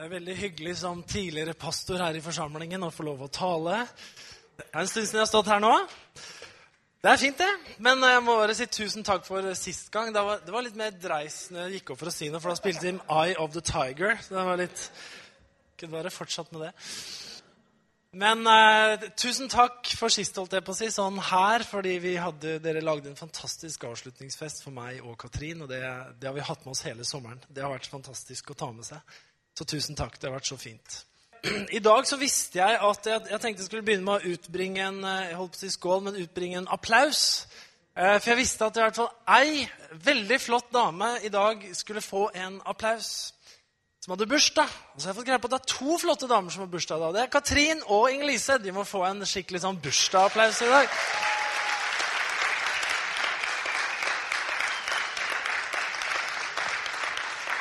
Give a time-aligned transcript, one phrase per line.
[0.00, 3.82] Det er veldig hyggelig som tidligere pastor her i forsamlingen å få lov å tale.
[4.56, 5.74] Det er en stund siden jeg har stått her nå.
[7.04, 7.74] Det er fint, det.
[7.84, 10.08] Men jeg må bare si tusen takk for sist gang.
[10.16, 12.40] Det var, det var litt mer dreis når jeg gikk opp for å si noe,
[12.40, 14.16] for da spilte de Eye of the Tiger.
[14.24, 14.88] Så det var litt
[15.76, 16.74] Kunne bare fortsatt med det.
[18.24, 22.56] Men eh, tusen takk for sist, holdt jeg på å si, sånn her, fordi hadde,
[22.64, 25.60] dere lagde en fantastisk avslutningsfest for meg og Katrin.
[25.60, 25.84] Og det,
[26.16, 27.44] det har vi hatt med oss hele sommeren.
[27.52, 29.20] Det har vært fantastisk å ta med seg.
[29.60, 30.14] Så tusen takk.
[30.16, 30.94] Det har vært så fint.
[31.76, 34.86] I dag så visste jeg at jeg, jeg tenkte jeg skulle begynne med å utbringe
[34.86, 37.24] en jeg holdt på å si skål, men utbringe en applaus.
[37.92, 39.66] Eh, For jeg visste at i hvert fall ei
[40.06, 43.34] veldig flott dame i dag skulle få en applaus.
[44.00, 44.78] Som hadde bursdag.
[44.94, 46.72] Og så har jeg fått greie på at det er to flotte damer som har
[46.72, 47.10] bursdag da.
[47.12, 48.56] Det er Katrin og Inger-Lise.
[48.64, 50.96] De må få en skikkelig sånn bursdagsapplaus i dag.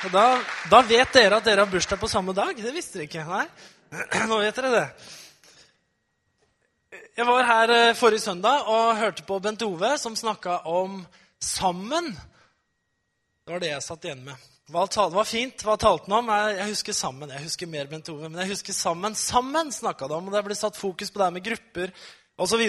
[0.08, 0.40] Da,
[0.72, 2.56] da vet dere at dere har bursdag på samme dag.
[2.56, 3.26] Det visste dere ikke.
[3.28, 3.48] Nei,
[4.32, 4.86] nå vet dere det.
[7.20, 11.02] Jeg var her eh, forrige søndag og hørte på Bent Ove som snakka om
[11.44, 12.14] sammen.
[13.44, 14.46] Det var det jeg satt igjen med.
[14.72, 15.66] Hva tal- det var fint.
[15.66, 16.32] Hva talte han om?
[16.32, 17.34] Jeg, husker sammen.
[17.36, 19.18] Jeg husker mer Bent Ove, men jeg husker sammen.
[19.20, 21.92] Sammen snakka det om, og det ble satt fokus på det med grupper
[22.40, 22.64] osv.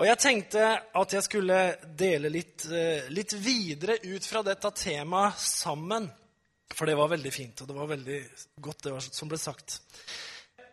[0.00, 0.70] Og jeg tenkte
[1.02, 1.60] at jeg skulle
[2.00, 6.08] dele litt, eh, litt videre ut fra dette temaet sammen.
[6.74, 8.20] For det var veldig fint, og det var veldig
[8.62, 9.80] godt, det som ble sagt.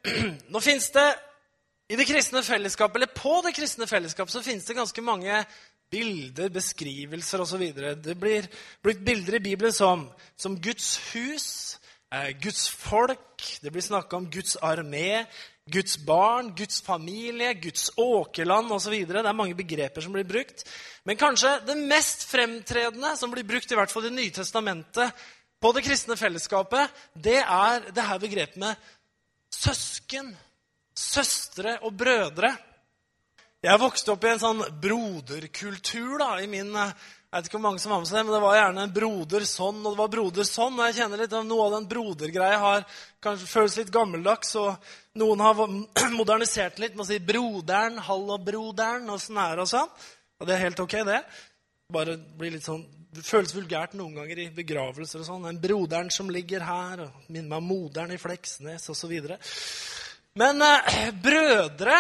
[0.54, 1.08] Nå finnes det
[1.88, 5.42] i det kristne fellesskapet, eller på det kristne fellesskapet, så finnes det ganske mange
[5.92, 7.64] bilder, beskrivelser osv.
[8.04, 8.48] Det blir
[8.84, 11.48] brukt bilder i Bibelen som, som Guds hus,
[12.12, 15.24] eh, Guds folk, det blir snakka om Guds armé,
[15.68, 18.94] Guds barn, Guds familie, Guds åkerland osv.
[19.08, 20.64] Det er mange begreper som blir brukt.
[21.04, 25.28] Men kanskje det mest fremtredende som blir brukt, i hvert fall i Det nye testamentet,
[25.62, 28.88] på det kristne fellesskapet, det er det her begrepet med
[29.54, 30.32] søsken,
[30.98, 32.54] søstre og brødre.
[33.66, 36.92] Jeg vokste opp i en sånn broderkultur da, i min eh,
[37.28, 39.48] Jeg vet ikke hvor mange som var med seg, men det var gjerne en broder
[39.50, 40.78] sånn og det var broder sånn.
[40.78, 42.86] Og jeg kjenner litt at noe av den brodergreia har
[43.26, 44.54] kanskje føles litt gammeldags.
[44.62, 45.60] Og noen har
[46.22, 49.92] modernisert litt med å si 'broderen', 'hallobroderen', og sånn her og sånn.
[50.40, 51.20] Og det er helt ok, det.
[51.92, 55.24] Bare blir litt sånn det føles vulgært noen ganger i begravelser.
[55.24, 55.48] og sånn.
[55.48, 59.14] Den broderen som ligger her, og minner meg om moderen i Fleksnes osv.
[60.38, 61.98] Men eh, brødre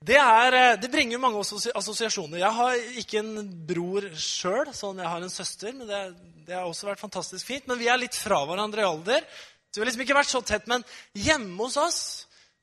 [0.00, 1.42] det, er, eh, det bringer mange
[1.76, 2.38] assosiasjoner.
[2.40, 5.74] Jeg har ikke en bror sjøl, sånn jeg har en søster.
[5.76, 6.00] men det,
[6.46, 7.66] det, har også vært fantastisk fint.
[7.68, 9.26] Men vi er litt fra hverandre i alder.
[9.68, 10.70] Så vi har liksom ikke vært så tett.
[10.72, 12.00] Men hjemme hos oss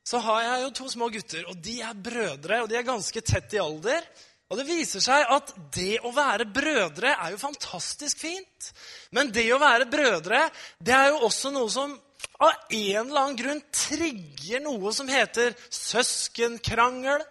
[0.08, 1.46] så har jeg jo to små gutter.
[1.52, 4.08] Og de er brødre, og de er ganske tett i alder.
[4.48, 8.70] Og det viser seg at det å være brødre er jo fantastisk fint.
[9.12, 10.46] Men det å være brødre,
[10.80, 11.98] det er jo også noe som
[12.38, 17.26] av en eller annen grunn trigger noe som heter søskenkrangel.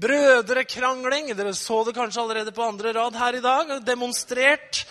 [0.00, 1.32] Brødrekrangling.
[1.36, 3.74] Dere så det kanskje allerede på andre rad her i dag.
[3.86, 4.84] Demonstrert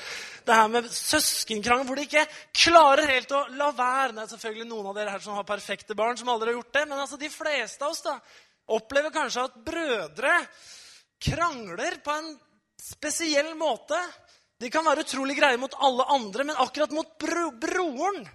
[0.49, 2.25] det her med søskenkrangel hvor de ikke
[2.63, 4.15] klarer helt å la være.
[4.15, 6.75] Det er selvfølgelig noen av dere her som har perfekte barn, som aldri har gjort
[6.79, 6.85] det.
[6.89, 8.17] Men altså de fleste av oss da,
[8.73, 10.35] opplever kanskje at brødre
[11.19, 12.33] krangler på en
[12.81, 13.99] spesiell måte.
[14.59, 18.25] De kan være utrolig greie mot alle andre, men akkurat mot bro broren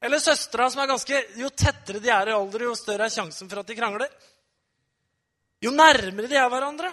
[0.00, 3.50] eller søstera, som er ganske Jo tettere de er i alder, jo større er sjansen
[3.50, 4.10] for at de krangler.
[5.62, 6.92] Jo nærmere de er hverandre.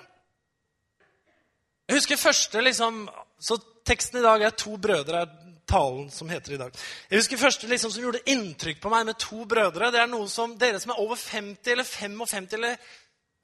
[1.85, 5.21] Jeg husker første liksom, Så teksten i dag er to brødre.
[5.21, 6.73] er talen som heter i dag.
[7.09, 9.91] Jeg husker første liksom, som gjorde inntrykk på meg med to brødre.
[9.91, 12.77] Det er noe som dere som er over 50 eller 55 eller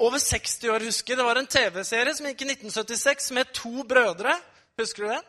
[0.01, 1.15] over 60 år husker.
[1.15, 4.33] Det var en TV-serie som gikk i 1976 med to brødre.
[4.81, 5.27] Husker du den?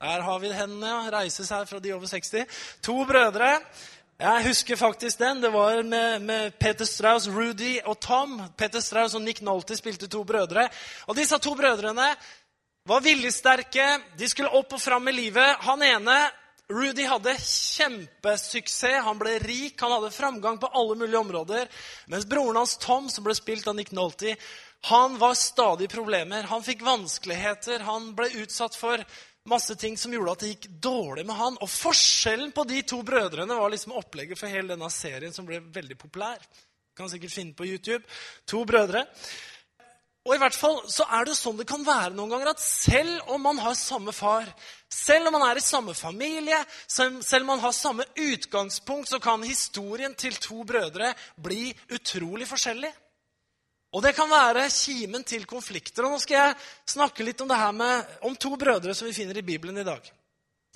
[0.00, 1.00] Der har vi hendene, ja.
[1.12, 2.46] Reises her fra de over 60.
[2.82, 3.50] To brødre.
[4.20, 5.42] Jeg husker faktisk den.
[5.42, 8.40] Det var med, med Peter Strauss, Rudy og Tom.
[8.56, 10.68] Peter Strauss og Nick Nolte spilte to brødre.
[11.06, 12.08] Og disse to brødrene
[12.88, 13.86] var viljesterke.
[14.18, 15.56] De skulle opp og fram i livet.
[15.68, 16.18] Han ene,
[16.70, 19.02] Rudy, hadde kjempesuksess.
[19.04, 21.68] Han ble rik, han hadde framgang på alle mulige områder.
[22.06, 24.36] Mens broren hans Tom, som ble spilt av Nick Nolte,
[24.86, 26.46] han var stadig problemer.
[26.48, 27.82] Han fikk vanskeligheter.
[27.84, 29.02] Han ble utsatt for
[29.50, 31.58] masse ting som gjorde at det gikk dårlig med han.
[31.60, 35.60] Og forskjellen på de to brødrene var liksom opplegget for hele denne serien som ble
[35.74, 36.38] veldig populær.
[36.38, 38.04] Du kan sikkert finne på YouTube.
[38.46, 39.04] To brødre.
[40.28, 43.30] Og i hvert fall så er det sånn det kan være noen ganger at selv
[43.32, 44.48] om man har samme far,
[44.92, 49.46] selv om man er i samme familie, selv om man har samme utgangspunkt, så kan
[49.48, 52.92] historien til to brødre bli utrolig forskjellig.
[53.96, 56.04] Og det kan være kimen til konflikter.
[56.04, 56.58] Og nå skal jeg
[56.92, 59.86] snakke litt om det her med, om to brødre som vi finner i Bibelen i
[59.88, 60.04] dag.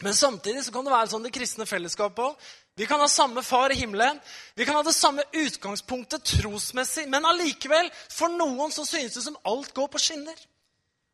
[0.03, 2.49] Men samtidig så kan det være sånn det kristne fellesskapet òg.
[2.75, 4.19] Vi kan ha samme far i himmelen.
[4.59, 7.07] Vi kan ha det samme utgangspunktet trosmessig.
[7.09, 10.41] Men allikevel, for noen så synes det som alt går på skinner.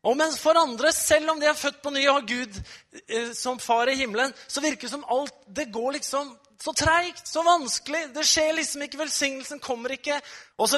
[0.01, 2.57] Og mens for andre, selv om de er født på ny og har Gud
[3.05, 7.27] eh, som far i himmelen, så virker det som alt det går liksom så treigt,
[7.27, 8.03] så vanskelig.
[8.13, 10.19] Det skjer liksom ikke, velsignelsen kommer ikke.
[10.61, 10.77] Og, så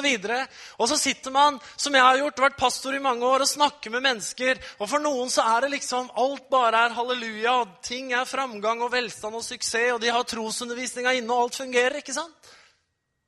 [0.78, 3.92] og så sitter man, som jeg har gjort, vært pastor i mange år, og snakker
[3.92, 4.60] med mennesker.
[4.80, 7.52] Og for noen så er det liksom alt bare er halleluja.
[7.60, 11.60] og Ting er framgang og velstand og suksess, og de har trosundervisninga inne, og alt
[11.60, 12.00] fungerer.
[12.00, 12.52] ikke sant?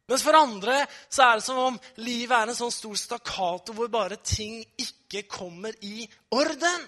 [0.09, 0.81] Mens for andre
[1.11, 5.27] så er det som om livet er en sånn stor stakkato hvor bare ting ikke
[5.29, 6.85] kommer i orden.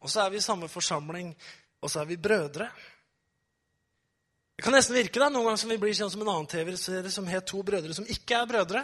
[0.00, 1.34] Og så er vi i samme forsamling,
[1.78, 2.70] og så er vi brødre.
[4.58, 7.10] Det kan nesten virke da, noen ganger som vi blir kjent som en annen TV-serie
[7.14, 8.80] som het To brødre som ikke er brødre.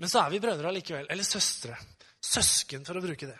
[0.00, 1.04] Men så er vi brødre allikevel.
[1.12, 1.76] Eller søstre.
[2.24, 3.36] Søsken, for å bruke det.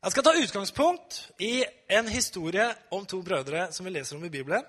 [0.00, 1.52] Jeg skal ta utgangspunkt i
[1.94, 4.66] en historie om to brødre som vi leser om i Bibelen.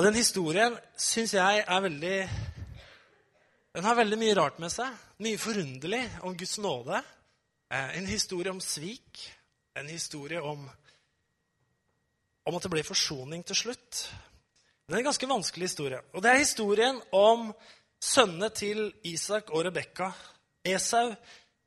[0.00, 2.16] Og den historien syns jeg er veldig
[3.76, 4.96] Den har veldig mye rart med seg.
[5.20, 7.04] Mye forunderlig om Guds nåde.
[7.68, 9.26] Eh, en historie om svik.
[9.76, 10.64] En historie om
[12.48, 14.06] om at det ble forsoning til slutt.
[14.88, 16.00] Det er en ganske vanskelig historie.
[16.16, 17.50] Og det er historien om
[18.00, 20.08] sønnene til Isak og Rebekka,
[20.64, 21.12] Esau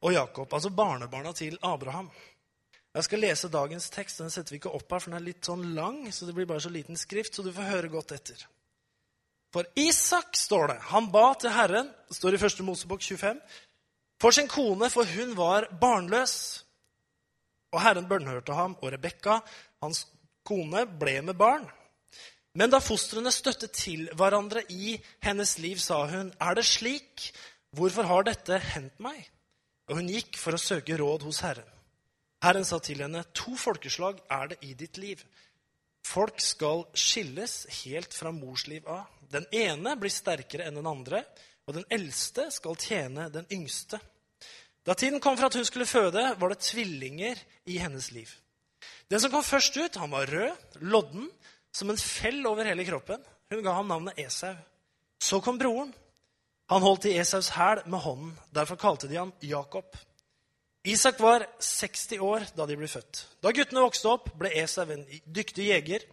[0.01, 2.09] og Jakob, altså barnebarna til Abraham.
[2.95, 4.19] Jeg skal lese dagens tekst.
[4.19, 6.49] Den setter vi ikke opp her, for den er litt sånn lang, så det blir
[6.49, 8.41] bare så liten skrift, så du får høre godt etter.
[9.53, 12.63] For Isak, står det, han ba til Herren, det står i 1.
[12.67, 13.39] Mosebok 25,
[14.21, 16.33] for sin kone, for hun var barnløs.
[17.71, 19.39] Og Herren bønnhørte ham, og Rebekka,
[19.83, 20.05] hans
[20.51, 21.65] kone ble med barn.
[22.59, 27.29] Men da fostrene støttet til hverandre i hennes liv, sa hun, er det slik?
[27.71, 29.23] Hvorfor har dette hendt meg?
[29.87, 31.69] Og hun gikk for å søke råd hos Herren.
[32.43, 35.21] Herren sa til henne, to folkeslag er det i ditt liv.
[36.03, 39.07] Folk skal skilles helt fra mors liv av.
[39.31, 41.23] Den ene blir sterkere enn den andre,
[41.69, 44.01] og den eldste skal tjene den yngste.
[44.83, 47.39] Da tiden kom for at hun skulle føde, var det tvillinger
[47.69, 48.31] i hennes liv.
[49.11, 51.27] Den som kom først ut, han var rød, lodden,
[51.75, 53.19] som en fell over hele kroppen.
[53.51, 54.53] Hun ga ham navnet Esau.
[55.19, 55.91] Så kom broren.
[56.71, 58.31] Han holdt i Esaus hæl med hånden.
[58.55, 59.97] Derfor kalte de ham Jakob.
[60.87, 63.25] Isak var 60 år da de ble født.
[63.43, 66.07] Da guttene vokste opp, ble Esau en dyktig jeger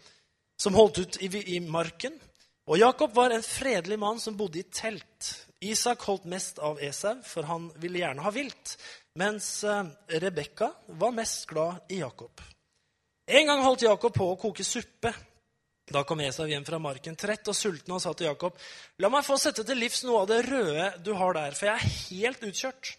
[0.59, 2.19] som holdt ut i, marken.
[2.67, 5.31] Og Jakob var en fredelig mann som bodde i telt.
[5.63, 8.75] Isak holdt mest av Esau, for han ville gjerne ha vilt,
[9.19, 9.87] mens eh,
[10.21, 12.43] Rebekka var mest glad i Jakob.
[13.29, 15.11] En gang holdt Jakob på å koke suppe.
[15.89, 18.57] Da kom Esau hjem fra marken trett og sulten og sa til Jakob.:
[19.01, 21.75] La meg få sette til livs noe av det røde du har der, for jeg
[21.77, 22.95] er helt utkjørt.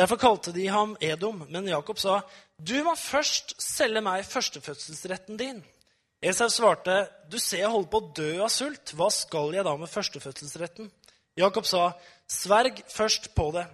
[0.00, 2.22] Derfor kalte de ham Edom, men Jakob sa,
[2.56, 5.60] Du må først selge meg førstefødselsretten din.
[6.22, 8.94] Esau svarte, Du ser jeg holder på å dø av sult.
[8.96, 10.88] Hva skal jeg da med førstefødselsretten?
[11.36, 11.92] Jakob sa,
[12.24, 13.66] Sverg først på det.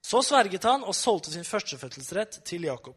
[0.00, 2.96] Så sverget han og solgte sin førstefødselsrett til Jakob.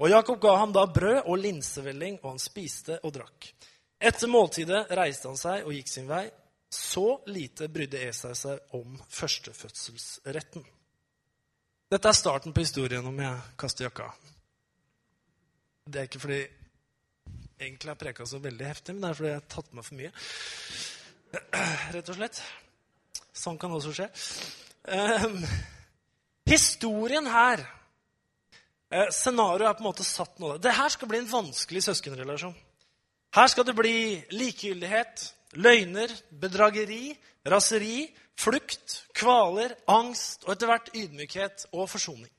[0.00, 3.50] Og Jakob ga ham da brød og linsevelling, og han spiste og drakk.
[4.00, 6.24] Etter måltidet reiste han seg og gikk sin vei.
[6.72, 10.64] Så lite brydde Esau seg om førstefødselsretten.
[11.90, 14.06] Dette er starten på historien om jeg kaster jakka.
[15.90, 16.40] Det er ikke fordi
[17.58, 19.98] egentlig har preka så veldig heftig, men det er fordi jeg har tatt med for
[19.98, 20.12] mye.
[21.96, 22.40] Rett og slett.
[23.36, 24.08] Sånn kan også skje.
[24.86, 25.42] Um,
[26.48, 27.66] historien her
[28.90, 30.56] Eh, scenarioet er på en måte satt nå.
[30.58, 32.56] Det her skal bli en vanskelig søskenrelasjon.
[33.36, 35.28] Her skal det bli likegyldighet,
[35.62, 36.10] løgner,
[36.42, 37.12] bedrageri,
[37.46, 38.08] raseri,
[38.40, 42.30] flukt, kvaler, angst og etter hvert ydmykhet og forsoning.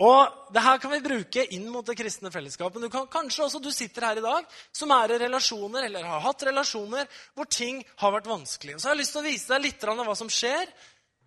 [0.00, 2.80] Og det her kan vi bruke inn mot det kristne fellesskapet.
[2.80, 6.24] Du kan, kanskje også du sitter her i dag som er i relasjoner eller har
[6.24, 7.04] hatt relasjoner
[7.36, 8.78] hvor ting har vært vanskelig.
[8.78, 10.72] Så har jeg lyst til å vise deg litt av hva som skjer,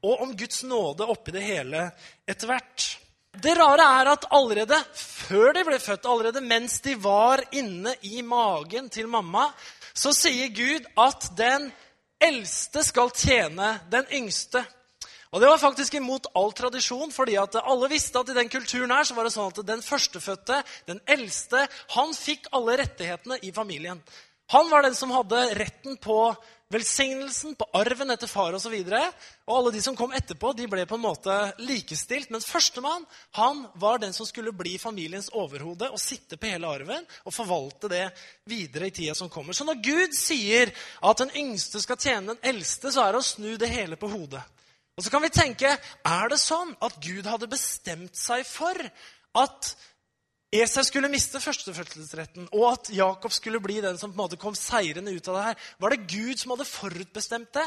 [0.03, 1.85] og om Guds nåde oppi det hele
[2.27, 2.89] etter hvert.
[3.41, 8.21] Det rare er at allerede før de ble født, allerede mens de var inne i
[8.21, 9.47] magen til mamma,
[9.93, 11.71] så sier Gud at den
[12.21, 14.61] eldste skal tjene den yngste.
[15.33, 18.91] Og Det var faktisk imot all tradisjon, fordi at alle visste at i den kulturen
[18.93, 23.49] her så var det sånn at den førstefødte, den eldste, han fikk alle rettighetene i
[23.51, 24.03] familien.
[24.53, 26.35] Han var den som hadde retten på
[26.73, 28.73] velsignelsen, på arven etter far osv.
[28.73, 29.01] Og, så
[29.45, 32.31] og alle de som kom etterpå, de ble på en måte likestilt.
[32.33, 33.05] Men førstemann
[33.39, 37.91] han var den som skulle bli familiens overhode og sitte på hele arven og forvalte
[37.91, 38.07] det
[38.49, 39.55] videre i tida som kommer.
[39.55, 43.31] Så når Gud sier at den yngste skal tjene den eldste, så er det å
[43.33, 44.43] snu det hele på hodet.
[44.93, 48.77] Og så kan vi tenke er det sånn at Gud hadde bestemt seg for
[49.41, 49.73] at
[50.53, 54.53] Esau skulle miste førstefødselsretten, og at Jakob skulle bli den som på en måte kom
[54.57, 55.63] seirende ut av det her.
[55.81, 57.65] Var det Gud som hadde forutbestemt det?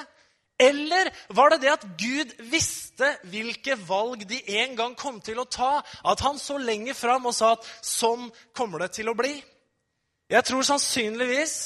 [0.63, 5.49] Eller var det det at Gud visste hvilke valg de en gang kom til å
[5.51, 5.83] ta?
[6.07, 9.35] At han så lenger fram og sa at sånn kommer det til å bli?
[10.33, 11.57] Jeg tror sannsynligvis,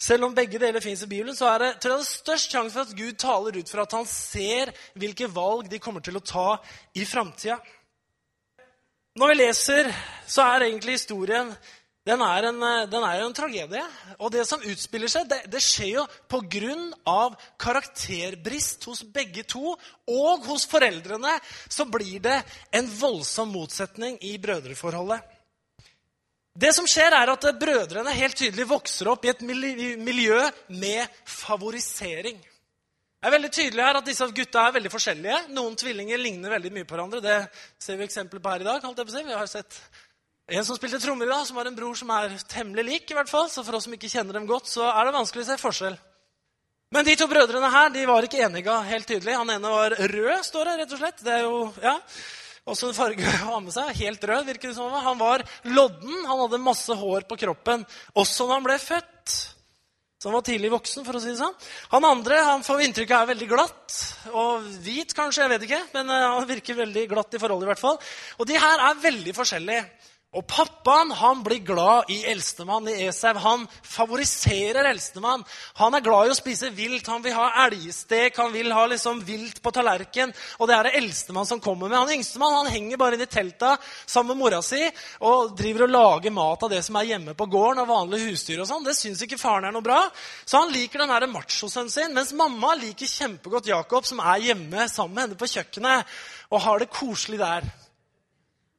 [0.00, 2.56] selv om begge deler fins i Bibelen, så er det, tror jeg det er størst
[2.56, 6.18] sjanse for at Gud taler ut for at han ser hvilke valg de kommer til
[6.18, 6.48] å ta
[6.96, 7.60] i framtida.
[9.16, 9.90] Når vi leser,
[10.28, 11.54] så er egentlig historien
[12.06, 13.82] den er, en, den er en tragedie.
[14.22, 17.24] Og det som utspiller seg, det, det skjer jo pga.
[17.58, 19.74] karakterbrist hos begge to.
[20.06, 21.32] Og hos foreldrene
[21.66, 22.36] så blir det
[22.70, 25.18] en voldsom motsetning i brødreforholdet.
[26.56, 32.38] Det som skjer, er at brødrene helt tydelig vokser opp i et miljø med favorisering.
[33.16, 35.38] Det er veldig tydelig her at disse gutta er veldig forskjellige.
[35.56, 37.22] Noen tvillinger ligner veldig mye på hverandre.
[37.24, 37.36] Det
[37.82, 38.84] ser vi eksempler på her i dag.
[38.84, 39.78] Vi har sett
[40.46, 43.10] en som spilte trommer i dag, som har en bror som er temmelig lik.
[43.10, 43.48] i hvert fall.
[43.50, 45.96] Så for oss som ikke kjenner dem godt, så er det vanskelig å se forskjell.
[46.94, 49.34] Men de to brødrene her de var ikke enige helt tydelig.
[49.34, 51.24] Han ene var rød, står det rett og slett.
[51.24, 51.98] Det er jo, ja,
[52.66, 53.90] Også en farge å ha med seg.
[54.04, 54.92] Helt rød, virker det som.
[54.92, 56.22] Han var lodden.
[56.28, 57.82] Han hadde masse hår på kroppen
[58.14, 59.36] også når han ble født.
[60.26, 61.52] Så han var tidlig voksen, for å si det sånn.
[61.92, 63.98] Han andre han får inntrykk av er veldig glatt.
[64.32, 65.44] Og hvit, kanskje.
[65.44, 65.78] Jeg vet ikke.
[65.92, 68.00] Men eh, han virker veldig glatt i forhold, i hvert fall.
[68.42, 69.84] Og de her er veldig forskjellige.
[70.36, 73.38] Og pappaen han blir glad i eldstemann i Esau.
[73.40, 75.44] Han favoriserer eldstemann.
[75.80, 77.08] Han er glad i å spise vilt.
[77.08, 80.34] Han vil ha elgstek, han vil ha liksom vilt på tallerken.
[80.60, 81.98] Og det er det eldstemann som kommer med.
[82.02, 84.82] Han yngstemann han henger bare inne i telta sammen med mora si
[85.24, 88.60] og driver og lager mat av det som er hjemme på gården, av vanlige husdyr
[88.60, 88.84] og sånn.
[88.84, 90.02] Det syns ikke faren er noe bra.
[90.44, 92.12] Så han liker den machosønnen sin.
[92.16, 96.16] Mens mamma liker kjempegodt Jakob, som er hjemme sammen med henne på kjøkkenet
[96.52, 97.64] og har det koselig der.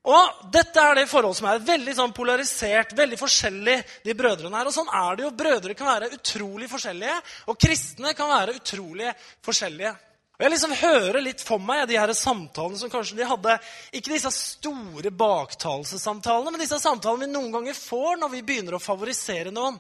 [0.07, 4.69] Og Dette er det forhold som er veldig sånn polarisert, veldig forskjellig, de brødrene her.
[4.69, 5.31] Og sånn er det jo.
[5.41, 7.17] Brødre kan være utrolig forskjellige,
[7.51, 9.11] og kristne kan være utrolig
[9.45, 9.91] forskjellige.
[10.37, 13.55] Og Jeg liksom hører litt for meg de her samtalene som kanskje de hadde
[13.97, 18.83] Ikke disse store baktalelsessamtalene, men disse samtalene vi noen ganger får når vi begynner å
[18.83, 19.79] favorisere noen.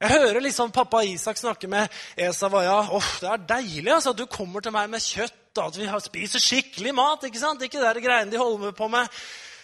[0.00, 2.80] Jeg hører liksom pappa Isak snakke med Esa, og ja,
[3.20, 6.42] det er deilig altså, at du kommer til meg med kjøtt, og at vi spiser
[6.42, 7.26] skikkelig mat.
[7.28, 7.62] Ikke sant?
[7.62, 9.08] Ikke de greiene de holder på med.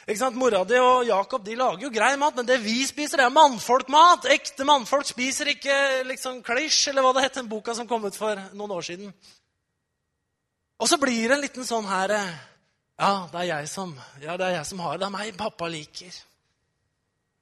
[0.07, 0.39] Ikke sant?
[0.39, 3.35] Mora di og Jakob de lager jo grei mat, men det vi spiser, det er
[3.35, 4.31] mannfolkmat.
[4.35, 5.77] Ekte mannfolk spiser ikke
[6.09, 9.13] liksom klisj, eller hva det het, den boka som kom ut for noen år siden.
[10.81, 12.17] Og så blir det en liten sånn her
[13.01, 15.05] Ja, det er jeg som, ja, det er jeg som har det.
[15.05, 16.19] Det er meg pappa liker.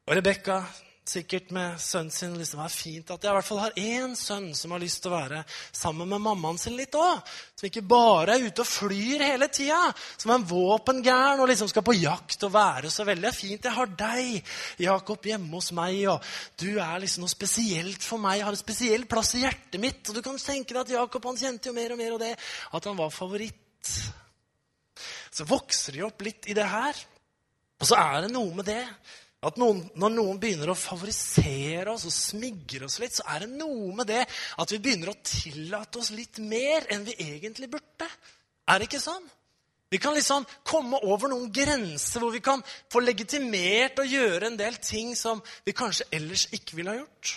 [0.08, 0.62] Og Rebekka
[1.10, 2.34] sikkert med sønnen sin.
[2.38, 5.00] Liksom, det er fint at jeg i hvert fall har én sønn som har lyst
[5.02, 7.22] til å være sammen med mammaen sin litt òg.
[7.58, 9.80] Som ikke bare er ute og flyr hele tida.
[10.16, 13.68] Som er en våpengæren og liksom skal på jakt og være så veldig fint.
[13.68, 18.40] Jeg har deg, Jakob, hjemme hos meg, og du er liksom noe spesielt for meg.
[18.40, 20.02] Jeg har en spesiell plass i hjertet mitt.
[20.08, 22.34] Og du kan tenke deg at Jakob han kjente jo mer og mer av det,
[22.78, 23.94] at han var favoritt.
[25.30, 27.06] Så vokser de opp litt i det her.
[27.78, 28.82] Og så er det noe med det
[29.46, 33.52] at noen, når noen begynner å favorisere oss og smigre oss litt, så er det
[33.54, 38.08] noe med det at vi begynner å tillate oss litt mer enn vi egentlig burde.
[38.68, 39.26] Er det ikke sånn?
[39.88, 42.60] Vi kan liksom komme over noen grenser hvor vi kan
[42.92, 47.36] få legitimert å gjøre en del ting som vi kanskje ellers ikke ville ha gjort.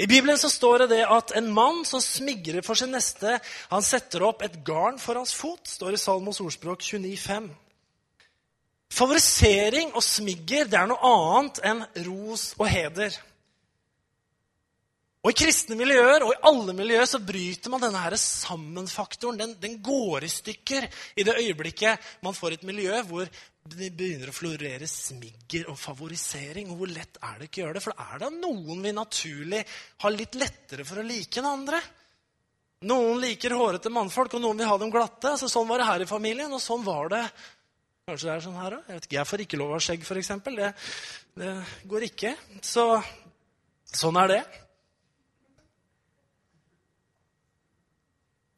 [0.00, 3.36] I Bibelen så står det det at en mann som smigrer for sin neste,
[3.68, 7.52] han setter opp et garn for hans fot, står i Salmos ordspråk 29,5.
[8.92, 13.16] Favorisering og smigger det er noe annet enn ros og heder.
[15.26, 19.40] Og I kristne miljøer og i alle miljøer så bryter man denne her sammenfaktoren.
[19.40, 20.86] Den, den går i stykker
[21.18, 23.26] i det øyeblikket man får et miljø hvor
[23.66, 26.70] det begynner å florere smigger og favorisering.
[26.70, 27.84] Og hvor lett er det ikke å gjøre det?
[27.88, 29.64] For er det noen vi naturlig
[30.04, 31.82] har litt lettere for å like enn andre?
[32.86, 35.32] Noen liker hårete mannfolk, og noen vil ha dem glatte.
[35.32, 37.24] Altså, sånn var det her i familien, og sånn var det
[38.06, 38.90] Kanskje det er sånn her òg?
[38.92, 40.28] Jeg, jeg får ikke lov av skjegg, f.eks.
[40.46, 40.66] Det,
[41.42, 41.52] det
[41.90, 42.28] går ikke.
[42.62, 42.82] Så
[43.90, 44.36] sånn er det.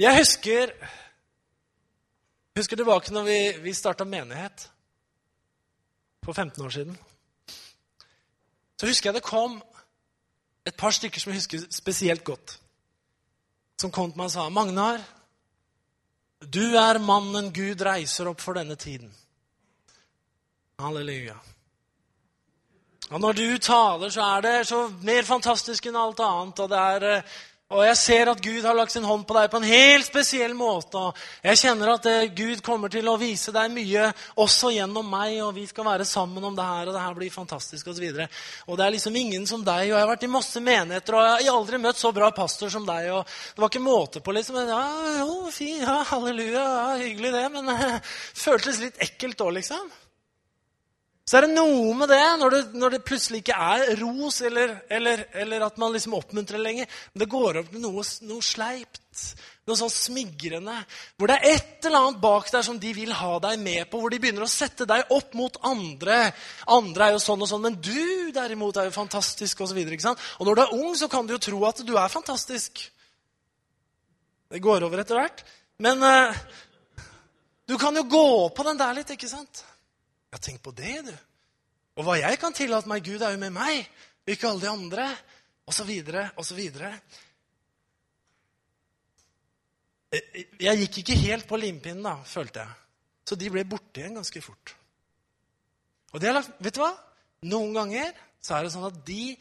[0.05, 0.75] Jeg husker
[2.61, 4.67] husker tilbake når vi, vi starta menighet
[6.27, 6.99] for 15 år siden.
[8.77, 9.55] Så husker jeg det kom
[10.69, 12.59] et par stykker som jeg husker spesielt godt.
[13.81, 15.01] Som kom til meg og sa, 'Magnar,
[16.45, 19.17] du er mannen Gud reiser opp for denne tiden.'
[20.79, 21.35] Halleluja.
[23.11, 26.61] Og når du taler, så er det så mer fantastisk enn alt annet.
[26.63, 27.23] Og er, eh,
[27.69, 30.55] Og jeg ser at Gud har lagt sin hånd på deg på en helt spesiell
[30.55, 30.97] måte.
[30.97, 34.07] Og jeg kjenner at eh, Gud kommer til å vise deg mye
[34.37, 37.31] også gjennom meg, og vi skal være sammen om det her, og det her blir
[37.35, 38.09] fantastisk osv.
[38.09, 39.91] Og, så og det er liksom ingen som deg.
[39.91, 42.71] Og jeg har vært i masse menigheter, og jeg har aldri møtt så bra pastor
[42.71, 43.11] som deg.
[43.19, 44.63] og Det var ikke måte på, liksom.
[44.63, 44.83] Ja,
[45.25, 48.05] jo, fin, ja, halleluja, ja, hyggelig det, men det
[48.47, 49.91] føltes litt ekkelt òg, liksom.
[51.29, 54.79] Så er det noe med det når det, når det plutselig ikke er ros eller,
[54.89, 56.89] eller, eller, at man liksom oppmuntrer lenger.
[57.13, 59.03] Men det går opp med noe, noe sleipt,
[59.69, 60.79] noe sånn smigrende.
[61.21, 64.01] Hvor det er et eller annet bak der som de vil ha deg med på.
[64.01, 66.23] Hvor de begynner å sette deg opp mot andre.
[66.79, 69.85] Andre er jo sånn og sånn, men du derimot er jo fantastisk osv.
[69.85, 72.87] Og, og når du er ung, så kan du jo tro at du er fantastisk.
[74.49, 75.45] Det går over etter hvert.
[75.85, 76.45] Men uh,
[77.69, 79.68] du kan jo gå på den der litt, ikke sant?
[80.33, 81.15] Ja, tenk på det, du.
[81.99, 83.89] Og hva jeg kan tillate meg, Gud er jo med meg,
[84.29, 85.09] ikke alle de andre.
[85.69, 86.95] Og så videre, og så videre.
[90.09, 92.77] Jeg gikk ikke helt på limpinnen, da, følte jeg.
[93.29, 94.73] Så de ble borte igjen ganske fort.
[96.15, 96.95] Og det er, vet du hva?
[97.51, 99.35] Noen ganger så er det sånn at de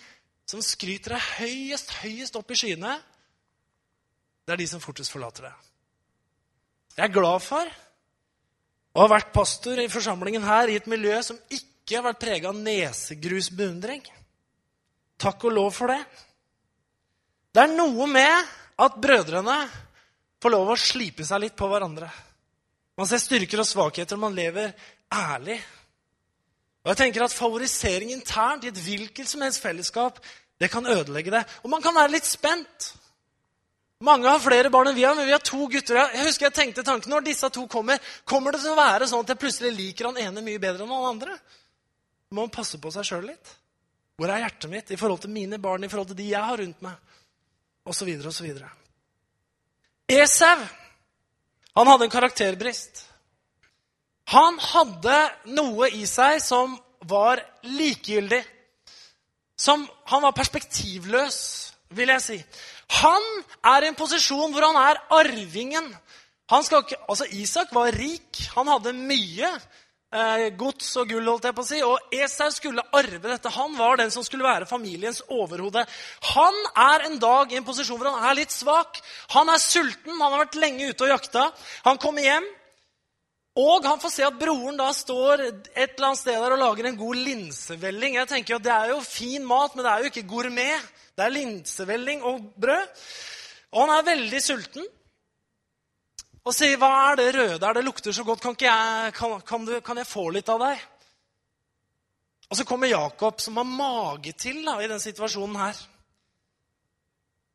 [0.48, 2.98] som skryter deg høyest, høyest opp i skyene,
[4.48, 5.64] det er de som fortest forlater deg.
[6.98, 7.72] Jeg er glad for
[8.98, 12.50] og har vært pastor i forsamlingen her i et miljø som ikke har vært prega
[12.50, 14.02] av nesegrusbeundring.
[15.22, 16.00] Takk og lov for det.
[17.54, 19.58] Det er noe med at brødrene
[20.42, 22.10] får lov å slipe seg litt på hverandre.
[22.98, 24.74] Man ser styrker og svakheter, og man lever
[25.14, 25.60] ærlig.
[26.82, 30.18] Og jeg tenker at Favorisering internt i et hvilket som helst fellesskap
[30.58, 31.44] det kan ødelegge det.
[31.62, 32.96] Og man kan være litt spent.
[34.06, 35.98] Mange har flere barn enn vi har, men vi har to gutter.
[36.14, 39.24] Jeg husker jeg tenkte tanken, Når disse to kommer, kommer det til å være sånn
[39.26, 41.38] at jeg plutselig liker han ene mye bedre enn han andre?
[42.30, 43.54] Må man passe på seg sjøl litt?
[44.18, 46.62] Hvor er hjertet mitt i forhold til mine barn, i forhold til de jeg har
[46.62, 46.94] rundt meg?
[47.88, 48.70] Og så videre og så videre.
[50.08, 50.62] Esau,
[51.78, 53.04] han hadde en karakterbrist.
[54.34, 55.18] Han hadde
[55.56, 56.76] noe i seg som
[57.08, 58.44] var likegyldig.
[59.58, 61.38] Som Han var perspektivløs,
[61.90, 62.38] vil jeg si.
[63.02, 63.24] Han
[63.68, 65.90] er i en posisjon hvor han er arvingen.
[66.48, 68.40] Ikke, altså Isak var rik.
[68.56, 69.50] Han hadde mye
[70.16, 71.80] eh, gods og gull, holdt jeg på å si.
[71.84, 73.52] Og Esau skulle arve dette.
[73.58, 75.84] Han var den som skulle være familiens overhode.
[76.34, 79.02] Han er en dag i en posisjon hvor han er litt svak.
[79.36, 81.50] Han er sulten, han har vært lenge ute og jakta.
[81.90, 82.48] Han kommer hjem,
[83.58, 86.88] og han får se at broren da står et eller annet sted der og lager
[86.88, 88.20] en god linsevelling.
[88.20, 90.92] Jeg tenker jo, Det er jo fin mat, men det er jo ikke gourmet.
[91.18, 93.02] Det er linsevelling og brød.
[93.74, 94.86] Og han er veldig sulten.
[96.46, 97.74] Og sier, 'Hva er det røde der?
[97.74, 98.42] Det lukter så godt.
[98.42, 100.86] Kan, jeg, kan, kan, du, kan jeg få litt av deg?'
[102.50, 105.76] Og så kommer Jakob, som har mage til da, i den situasjonen her,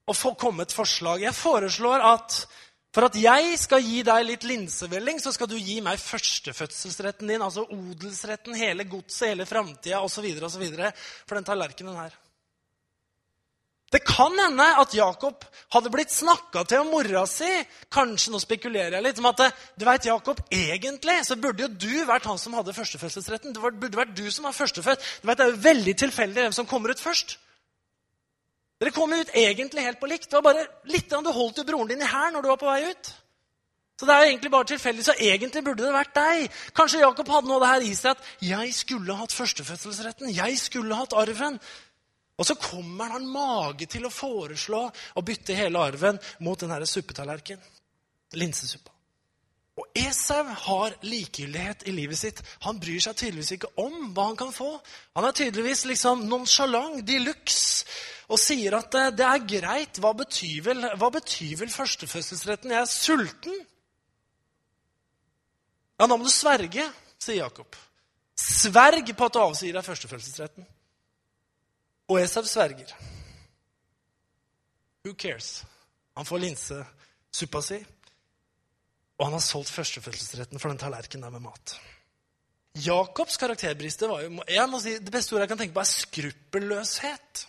[0.07, 1.23] og får komme et forslag.
[1.23, 2.47] Jeg foreslår at
[2.93, 7.41] for at jeg skal gi deg litt linsevelling, så skal du gi meg førstefødselsretten din,
[7.41, 10.27] altså odelsretten, hele godset, hele framtida osv.
[11.25, 12.19] for den tallerkenen her.
[13.93, 17.51] Det kan hende at Jakob hadde blitt snakka til av mora si.
[17.93, 19.43] Kanskje, nå spekulerer jeg litt, som at
[19.77, 23.53] du vet, Jakob, egentlig så burde jo du vært han som hadde førstefødselsretten.
[23.53, 25.09] Det burde vært du som var førstefødt.
[25.21, 27.37] Du vet, Det er jo veldig tilfeldig hvem som kommer ut først.
[28.81, 30.31] Dere kommer ut egentlig helt på likt.
[30.31, 32.59] Det var bare litt om Du holdt jo broren din i hæl når du var
[32.59, 33.13] på vei ut.
[34.01, 36.49] Så det er jo egentlig bare tilfeldig, så egentlig burde det vært deg.
[36.75, 40.35] Kanskje Jakob hadde noe av det her i seg at 'jeg skulle hatt førstefødselsretten'.
[40.35, 41.61] Jeg skulle hatt arven.
[42.41, 47.65] Og så kommer han mage til å foreslå å bytte hele arven mot den suppetallerkenen.
[48.41, 48.93] Linsesuppa.
[49.81, 52.41] Og Esau har likegyldighet i livet sitt.
[52.67, 54.75] Han bryr seg tydeligvis ikke om hva han kan få.
[55.17, 57.87] Han er tydeligvis liksom nonchalant de luxe
[58.33, 60.01] og sier at det, det er greit.
[60.01, 62.73] Hva betyr, vel, hva betyr vel førstefødselsretten?
[62.73, 63.57] Jeg er sulten.
[66.01, 66.87] Ja, da må du sverge,
[67.21, 67.77] sier Jakob.
[68.39, 70.69] Sverg på at du avsier deg førstefødselsretten.
[72.11, 72.91] Og Esau sverger.
[75.05, 75.65] Who cares?
[76.17, 77.79] Han får linsesuppa si,
[79.19, 81.75] og han har solgt førstefødselsretten for den tallerkenen der med mat.
[82.73, 85.91] Jakobs karakterbriste var jo jeg må si, Det beste ordet jeg kan tenke på, er
[85.91, 87.47] skruppelløshet.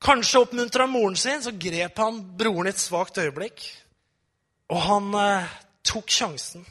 [0.00, 3.66] Kanskje oppmuntra av moren sin, så grep han broren i et svakt øyeblikk.
[4.72, 5.52] Og han eh,
[5.84, 6.64] tok sjansen.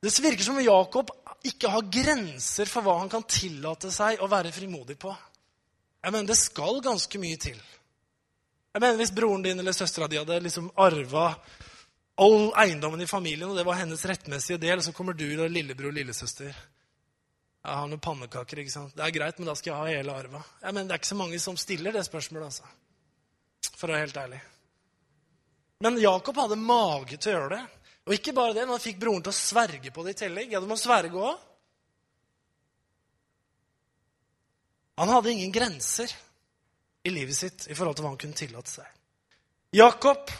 [0.00, 1.10] Det virker som om Jakob
[1.46, 5.12] ikke har grenser for hva han kan tillate seg å være frimodig på.
[6.00, 7.58] Jeg mener, det skal ganske mye til.
[8.74, 11.34] Jeg mener, Hvis broren din eller søstera di hadde liksom arva
[12.20, 15.88] all eiendommen i familien, og det var hennes rettmessige del, så kommer du og lillebror
[15.90, 16.52] og lillesøster.
[17.60, 18.58] Jeg har noen pannekaker.
[18.58, 18.94] ikke sant?
[18.96, 20.42] Det er greit, men da skal jeg ha hele arva.
[20.62, 22.44] Jeg mener, Det er ikke så mange som stiller det spørsmålet.
[22.46, 22.64] altså.
[23.76, 24.40] for å være helt ærlig.
[25.80, 27.66] Men Jakob hadde mage til å gjøre det.
[28.06, 30.52] Og ikke bare det, men han fikk broren til å sverge på det i tillegg.
[30.52, 31.38] Ja, du må sverge òg.
[35.00, 36.12] Han hadde ingen grenser
[37.02, 38.88] i livet sitt i forhold til hva han kunne tillate seg.
[39.72, 40.32] Jakob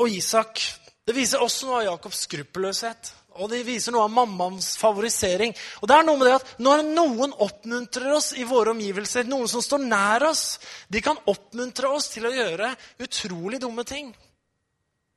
[0.00, 0.58] og Isak
[1.06, 3.08] det viser også noe av Jakobs skruppelløshet.
[3.40, 5.54] Og det viser noe av mammaens favorisering.
[5.80, 9.48] Og det er noe med det at Når noen oppmuntrer oss i våre omgivelser, noen
[9.50, 14.12] som står nær oss, de kan oppmuntre oss til å gjøre utrolig dumme ting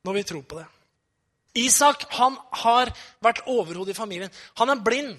[0.04, 0.66] når vi tror på det.
[1.62, 2.90] Isak han har
[3.22, 4.32] vært overhode i familien.
[4.58, 5.14] Han er blind.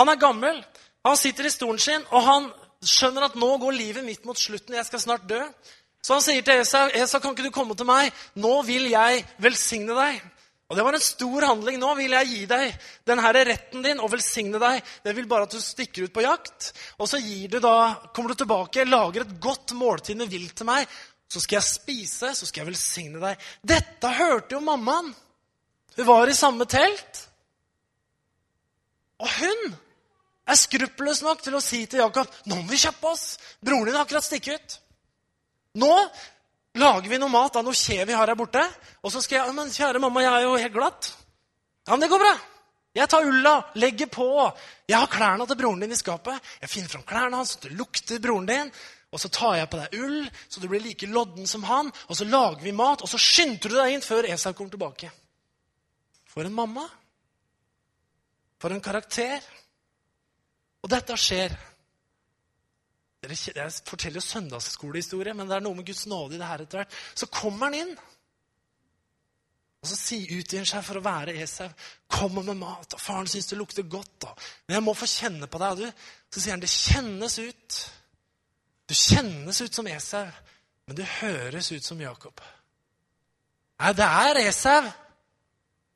[0.00, 0.62] Han er gammel.
[1.04, 2.48] Han sitter i stolen sin, og han
[2.84, 4.76] skjønner at nå går livet mitt mot slutten.
[4.76, 5.40] Jeg skal snart dø.
[6.06, 8.12] Så han sier til Esau, 'Esau, kan ikke du komme til meg?
[8.34, 10.22] Nå vil jeg velsigne deg.'
[10.68, 11.78] Og Det var en stor handling.
[11.78, 14.82] Nå vil jeg gi deg denne retten din og velsigne deg.
[15.04, 18.34] Det vil bare at du stikker ut på jakt, og så du da, kommer du
[18.34, 20.88] tilbake, lager et godt måltid med vilt til meg.
[21.28, 23.38] Så skal jeg spise, så skal jeg velsigne deg.
[23.62, 25.14] Dette hørte jo mammaen.
[25.96, 27.22] Hun var i samme telt.
[29.22, 29.76] Og hun
[30.46, 33.36] er skruppelløs nok til å si til Jakob nå må vi kjappe oss.
[33.60, 34.76] Broren din har akkurat stikket ut.
[35.82, 35.92] Nå
[36.80, 38.62] lager vi noe mat av noe kje vi har her borte.
[39.02, 41.12] Og så skal jeg Men kjære mamma, jeg er jo helt glatt.
[41.86, 42.34] Ja, men det går bra.
[42.96, 44.28] Jeg tar ulla, legger på.
[44.88, 46.40] Jeg har klærne til broren din i skapet.
[46.62, 48.70] Jeg finner fram klærne hans, det lukter broren din.
[49.12, 51.92] Og så tar jeg på deg ull, så du blir like lodden som han.
[52.08, 55.10] Og så lager vi mat, og så skynder du deg inn før Esau kommer tilbake.
[56.32, 56.86] For en mamma.
[58.60, 59.44] For en karakter.
[60.86, 61.56] Og dette skjer
[63.26, 66.78] jeg forteller jo søndagsskolehistorie, men det er noe med Guds nåde i det her etter
[66.78, 66.98] hvert.
[67.18, 67.88] Så kommer han inn.
[69.82, 71.66] Og så si, utgir seg for å være Esau.
[72.10, 74.12] Kommer med mat, og faren syns det lukter godt.
[74.22, 74.34] Da.
[74.66, 75.82] Men jeg må få kjenne på deg.
[75.82, 76.06] Du.
[76.30, 77.80] Så sier han det kjennes ut.
[78.86, 80.30] Du kjennes ut som Esau,
[80.86, 82.44] men du høres ut som Jakob.
[83.82, 84.86] Nei, det er Esau.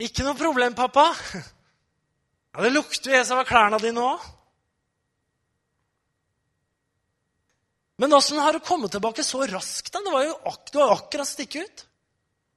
[0.03, 1.13] Ikke noe problem, pappa.
[2.51, 4.23] Ja, Det lukter jo Esau av klærne dine òg.
[8.01, 9.93] Men åssen har du kommet tilbake så raskt?
[9.93, 11.83] Det var jo ak du har akkurat stikket ut.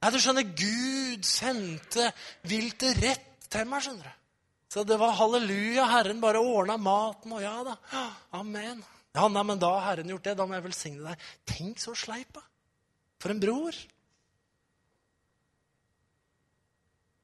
[0.03, 2.09] Nei, du skjønner, Gud sendte
[2.47, 3.83] viltet rett til meg.
[3.83, 4.21] skjønner du.
[4.71, 5.85] Så det var halleluja.
[5.91, 7.75] Herren bare ordna maten, og ja da.
[8.39, 8.79] Amen.
[9.13, 10.37] Ja, nei, men da har Herren gjort det.
[10.39, 11.27] Da må jeg velsigne deg.
[11.51, 12.41] Tenk så sleipa.
[13.21, 13.77] For en bror.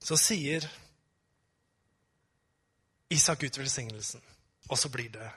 [0.03, 0.67] Så sier
[3.09, 4.21] Isak ut velsignelsen,
[4.69, 5.31] og så blir det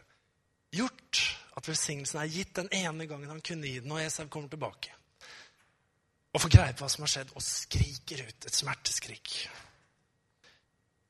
[0.77, 1.23] gjort
[1.57, 4.95] at velsignelsen er gitt den ene gangen han kunne gi den, og Esau kommer tilbake.
[6.33, 9.35] Og får greie på hva som har skjedd, og skriker ut et smerteskrik.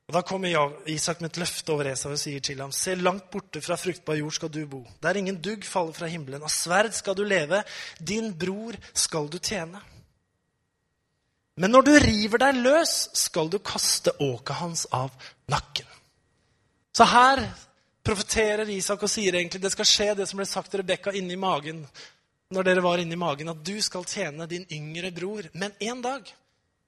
[0.09, 0.51] Og Da kommer
[0.91, 4.19] Isak med et løfte over Esau og sier til ham.: Se, langt borte fra fruktbar
[4.19, 4.83] jord skal du bo.
[5.01, 6.43] Der ingen dugg faller fra himmelen.
[6.43, 7.63] Av sverd skal du leve.
[7.99, 9.79] Din bror skal du tjene.
[11.55, 15.13] Men når du river deg løs, skal du kaste åket hans av
[15.47, 15.87] nakken.
[16.93, 17.45] Så her
[18.03, 21.37] profeterer Isak og sier egentlig det skal skje, det som ble sagt til Rebekka inni
[21.39, 21.85] magen
[22.53, 25.47] når dere var inni magen, at du skal tjene din yngre bror.
[25.57, 26.27] Men en dag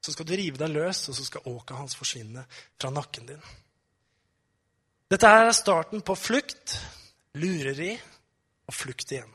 [0.06, 2.44] så skal du rive deg løs, og så skal åka hans forsvinne
[2.78, 3.48] fra nakken din.
[5.10, 6.76] Dette er starten på flukt,
[7.42, 7.96] lureri
[8.66, 9.32] og flukt igjen.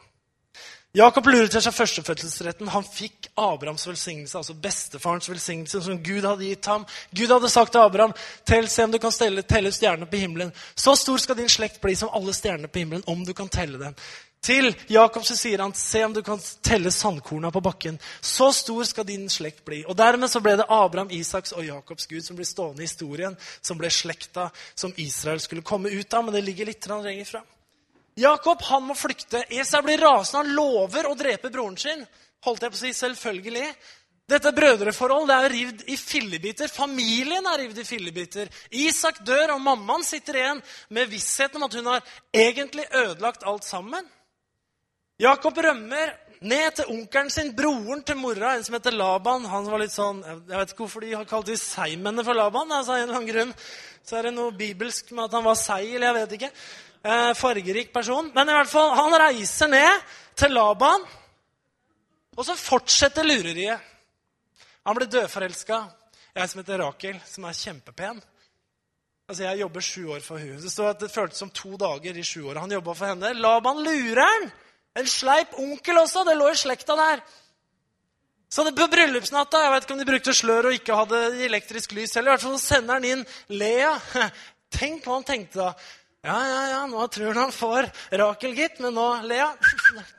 [0.90, 2.70] Jakob lurer til seg førstefødselsretten.
[2.74, 6.86] Han fikk Abrahams velsignelse, altså bestefarens velsignelse, som Gud hadde gitt ham.
[7.14, 10.50] Gud hadde sagt til Abraham, tell, se om du kan stelle, telle stjernene på himmelen.
[10.74, 13.78] Så stor skal din slekt bli som alle stjernene på himmelen, om du kan telle
[13.78, 13.94] dem.
[14.42, 18.00] Til Jakob så sier han, se om du kan telle sandkorna på bakken.
[18.20, 19.84] Så stor skal din slekt bli.
[19.86, 23.38] Og Dermed så ble det Abraham, Isaks og Jakobs Gud som ble stående i historien,
[23.62, 26.26] som ble slekta som Israel skulle komme ut av.
[26.26, 27.46] Men det ligger litt lenger fram.
[28.20, 29.44] Jakob han må flykte.
[29.48, 30.44] Esau blir rasende.
[30.44, 32.04] Han lover å drepe broren sin.
[32.44, 33.66] Holdt jeg på å si selvfølgelig.
[34.30, 36.70] Dette brødreforhold det er rivd i fillebiter.
[36.70, 38.50] Familien er rivd i fillebiter.
[38.78, 40.60] Isak dør, og mammaen sitter igjen
[40.94, 42.12] med vissheten om at hun har
[42.46, 44.06] egentlig ødelagt alt sammen.
[45.20, 49.48] Jakob rømmer ned til onkelen sin, broren til mora, en som heter Laban.
[49.50, 52.72] Han var litt sånn, Jeg vet ikke hvorfor de har kalt de seigmennene for Laban.
[52.72, 53.54] altså en eller annen grunn.
[54.04, 56.52] Så er det noe bibelsk med at han var seig, eller jeg vet ikke
[57.04, 58.30] eh, fargerik person.
[58.34, 61.06] Men i hvert fall, han reiser ned til Laban,
[62.36, 63.80] og så fortsetter lureriet.
[64.86, 65.82] Han blir dødforelska.
[66.34, 68.20] Jeg som heter Rakel, som er kjempepen.
[69.28, 70.62] Altså, Jeg jobber sju år for henne.
[70.62, 72.58] Det står at det føltes som to dager i sju år.
[72.58, 73.34] Han jobba for henne.
[73.34, 74.50] Laban lurer han!
[74.98, 76.24] En sleip onkel også.
[76.26, 77.22] Det lå i slekta der.
[78.50, 81.92] Så det på bryllupsnatta Jeg vet ikke om de brukte slør og ikke hadde elektrisk
[81.94, 82.32] lys heller.
[82.32, 83.22] I hvert fall så sender han inn
[83.54, 83.92] Lea.
[84.80, 85.70] Tenk hva han tenkte da.
[86.20, 87.88] Ja, ja, ja, nå tror han han får
[88.20, 88.80] Rakel, gitt.
[88.84, 89.48] Men nå, Lea,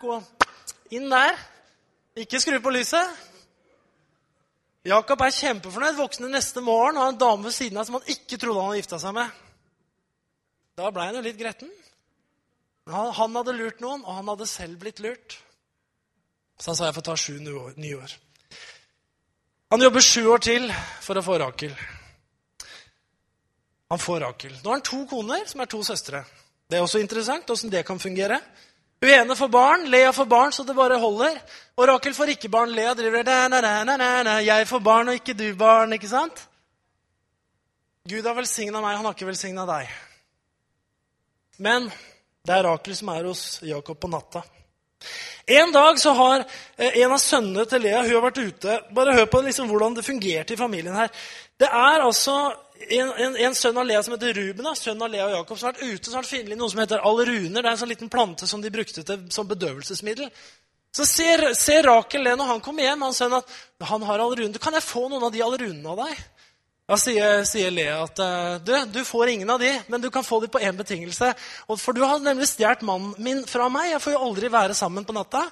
[0.02, 0.22] gå
[0.98, 1.38] inn der.
[2.18, 3.28] Ikke skru på lyset.
[4.88, 8.40] Jakob er kjempefornøyd, våkner neste morgen har en dame ved siden av som han ikke
[8.42, 9.38] trodde han hadde gifta seg med.
[10.80, 11.70] Da ble han jo litt gretten.
[12.90, 15.38] Han, han hadde lurt noen, og han hadde selv blitt lurt.
[16.58, 18.18] Så han sa jeg får ta sju nye år.
[19.72, 20.66] Han jobber sju år til
[21.06, 21.78] for å få Rakel.
[23.92, 24.54] Han får Rakel.
[24.64, 26.22] Nå har han to koner, som er to søstre.
[26.72, 28.38] Det er også interessant åssen det kan fungere.
[29.04, 31.36] Hun ene får barn, Lea får barn så det bare holder.
[31.76, 32.72] Og Rakel får ikke barn.
[32.72, 35.92] Lea driver da, na, na, na, Jeg får barn, og ikke du barn.
[35.92, 36.40] ikke sant?
[38.08, 39.92] Gud har velsigna meg, han har ikke velsigna deg.
[41.60, 41.92] Men
[42.48, 44.46] det er Rakel som er hos Jakob på natta.
[45.52, 46.46] En dag så har
[46.78, 49.96] eh, en av sønnene til Lea hun har vært ute Bare hør på liksom hvordan
[49.98, 51.10] det fungerte i familien her.
[51.60, 52.54] Det er altså
[52.90, 55.60] en, en, en, sønn av Lea som heter Ruben, da, sønn av Lea og Jakob,
[55.60, 57.62] som har vært ute så har funnet noe som heter alruner.
[57.62, 60.32] Det er en sånn liten plante som de brukte til, som bedøvelsesmiddel.
[60.92, 64.60] Så ser, ser Rakel det når han kommer hjem, han sønnen, at han har alruner.
[64.60, 66.24] Kan jeg få noen av de alrunene av deg?
[66.92, 70.26] Da sier, sier Lea at eh, du, du får ingen av de, men du kan
[70.28, 71.30] få de på én betingelse.
[71.70, 73.94] For du har nemlig stjålet mannen min fra meg.
[73.94, 75.46] Jeg får jo aldri være sammen på natta.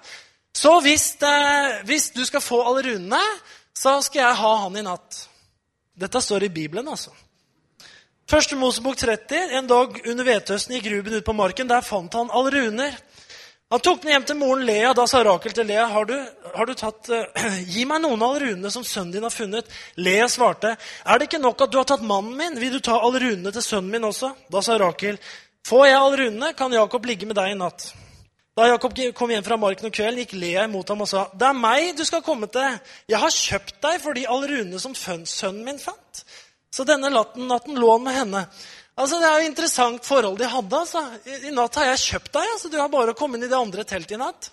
[0.51, 3.21] Så hvis, eh, hvis du skal få alle runene,
[3.71, 5.28] så skal jeg ha han i natt.
[5.99, 7.11] Dette står i Bibelen, altså.
[8.29, 9.55] Første Mosebok 30.
[9.57, 11.67] En dag under hvethøsten gikk Ruben ut på marken.
[11.67, 12.97] Der fant han alle runer.
[13.69, 14.93] Han tok den hjem til moren Lea.
[14.97, 16.15] Da sa Rakel til Lea, har du,
[16.55, 19.69] har du tatt, uh, gi meg noen av alle runene som sønnen din har funnet.
[19.99, 22.57] Lea svarte, er det ikke nok at du har tatt mannen min?
[22.61, 24.31] Vil du ta alle runene til sønnen min også?
[24.49, 25.19] Da sa Rakel,
[25.69, 27.91] får jeg alle runene, kan Jakob ligge med deg i natt.
[28.59, 31.47] Da Jakob kom hjem fra marken om kvelden, gikk Lea imot ham og sa, 'Det
[31.47, 32.79] er meg du skal komme til.
[33.07, 36.25] Jeg har kjøpt deg for de allrune som sønnen min fant.'
[36.71, 38.49] Så denne natten lå han med henne.
[38.97, 40.75] Altså, Det er jo interessant forhold de hadde.
[40.75, 41.19] altså.
[41.25, 42.47] I, I, natt har jeg kjøpt deg.
[42.53, 42.69] altså.
[42.69, 44.51] Du har bare kommet inn i det andre teltet i natt.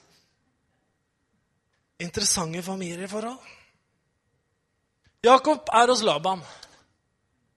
[1.98, 3.38] Interessante familieforhold.
[5.24, 6.42] Jakob er hos Laban.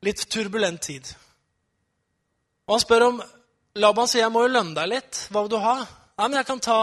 [0.01, 1.15] Litt turbulent tid.
[2.67, 3.23] Og han spør om
[3.75, 5.27] Laban sier jeg må jo lønne deg litt.
[5.29, 5.98] Hva vil du ha?
[6.19, 6.79] Nei, men jeg kan, ta,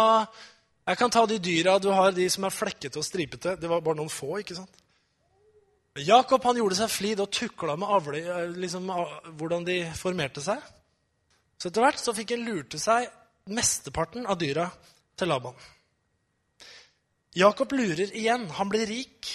[0.89, 3.53] jeg kan ta de dyra du har, de som er flekkete og stripete.
[3.61, 4.79] Det var bare noen få, ikke sant?
[6.01, 8.23] Jakob han gjorde seg flid og tukla med avle,
[8.57, 8.89] liksom,
[9.37, 10.65] hvordan de formerte seg.
[11.61, 13.09] Så etter hvert så fikk han lurte seg
[13.53, 14.67] mesteparten av dyra
[15.17, 15.57] til Laban.
[17.37, 18.49] Jakob lurer igjen.
[18.57, 19.29] Han blir rik.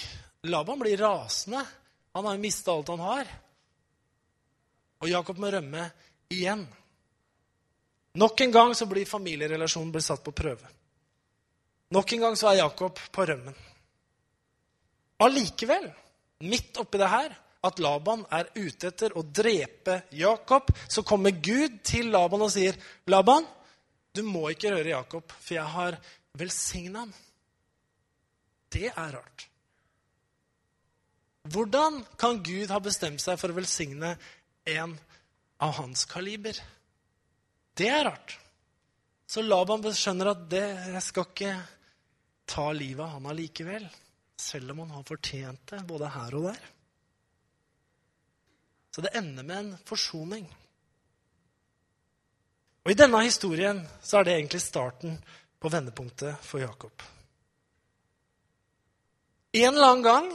[0.50, 1.62] Laban blir rasende.
[2.14, 3.30] Han har jo mista alt han har.
[5.02, 5.86] Og Jakob må rømme
[6.30, 6.66] igjen.
[8.14, 10.68] Nok en gang så blir familierelasjonen blir satt på prøve.
[11.92, 13.54] Nok en gang så er Jakob på rømmen.
[15.22, 15.86] Allikevel,
[16.48, 21.78] midt oppi det her, at Laban er ute etter å drepe Jakob, så kommer Gud
[21.86, 22.74] til Laban og sier,
[23.06, 23.46] 'Laban,
[24.12, 25.98] du må ikke røre Jakob, for jeg har
[26.34, 27.14] velsigna ham.'
[28.72, 29.48] Det er rart.
[31.42, 34.16] Hvordan kan Gud ha bestemt seg for å velsigne
[34.66, 34.98] en
[35.60, 36.56] av hans kaliber?
[37.74, 38.36] Det er rart.
[39.26, 41.52] Så Laban skjønner at det, jeg skal ikke
[42.52, 43.86] ta livet av han allikevel.
[44.36, 46.66] Selv om han har fortjent det, både her og der.
[48.92, 50.44] Så det ender med en forsoning.
[52.82, 55.16] Og I denne historien så er det egentlig starten
[55.62, 57.04] på vendepunktet for Jakob.
[59.52, 60.28] En eller annen gang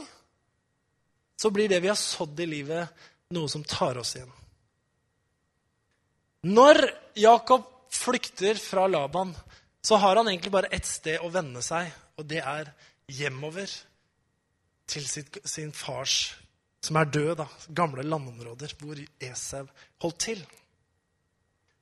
[1.38, 2.88] så blir det vi har sådd i livet,
[3.34, 4.32] noe som tar oss igjen.
[6.48, 6.80] Når
[7.18, 9.34] Jakob flykter fra Laban,
[9.82, 12.70] så har han egentlig bare ett sted å vende seg, og det er
[13.12, 13.70] hjemover
[14.88, 16.34] til sitt, sin fars,
[16.84, 19.66] som er død, da, gamle landområder, hvor Esau
[20.02, 20.44] holdt til.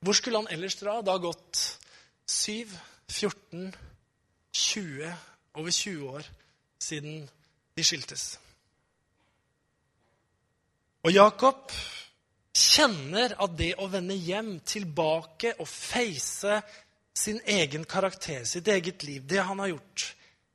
[0.03, 0.99] Hvor skulle han ellers dra?
[1.03, 1.63] Det har gått
[2.27, 2.67] 7,
[3.13, 3.69] 14,
[4.57, 5.13] 20,
[5.61, 6.27] over 20 år
[6.83, 7.29] siden
[7.77, 8.27] de skiltes.
[11.07, 11.71] Og Jakob
[12.77, 16.61] kjenner at det å vende hjem, tilbake og face
[17.17, 20.11] sin egen karakter, sitt eget liv, det han har gjort,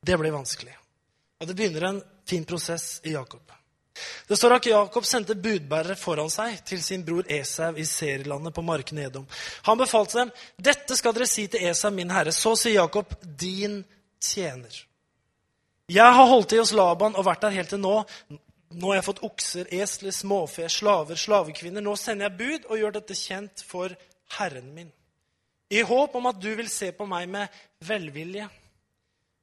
[0.05, 0.75] det blir vanskelig.
[1.41, 3.41] Og det begynner en fin prosess i Jakob.
[4.27, 8.63] Det står at Jakob sendte budbærere foran seg til sin bror Esau i Serielandet på
[8.65, 9.25] marken Edom.
[9.67, 13.83] Han befalte dem, 'Dette skal dere si til Esau, min herre.' Så sier Jakob, 'Din
[14.21, 14.85] tjener'.
[15.89, 18.05] Jeg har holdt til hos Laban og vært der helt til nå.
[18.73, 21.83] Nå har jeg fått okser, esler, småfe, slaver, slavekvinner.
[21.83, 23.93] Nå sender jeg bud og gjør dette kjent for
[24.37, 24.91] Herren min.
[25.71, 28.47] I håp om at du vil se på meg med velvilje.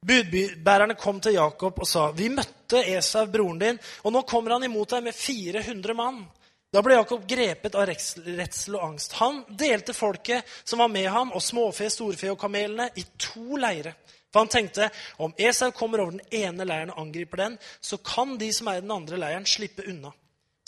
[0.05, 4.63] Budbærerne kom til Jakob og sa, 'Vi møtte Esau, broren din, og nå kommer han
[4.63, 6.27] imot deg med 400 mann.'
[6.71, 9.15] Da ble Jakob grepet av redsel og angst.
[9.17, 13.95] Han delte folket som var med ham, og småfe, storfe og kamelene, i to leire.
[14.33, 18.37] For han tenkte om Esau kommer over den ene leiren og angriper den, så kan
[18.37, 20.13] de som er i den andre leiren, slippe unna.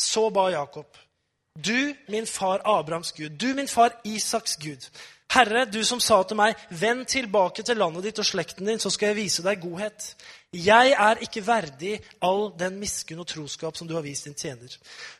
[0.02, 0.98] Så ba Jakob.
[1.54, 4.88] Du, min far Abrahams Gud, du, min far Isaks Gud.
[5.32, 8.90] Herre, du som sa til meg, vend tilbake til landet ditt og slekten din, så
[8.92, 10.14] skal jeg vise deg godhet.
[10.52, 11.94] Jeg er ikke verdig
[12.28, 14.74] all den miskunn og troskap som du har vist din tjener.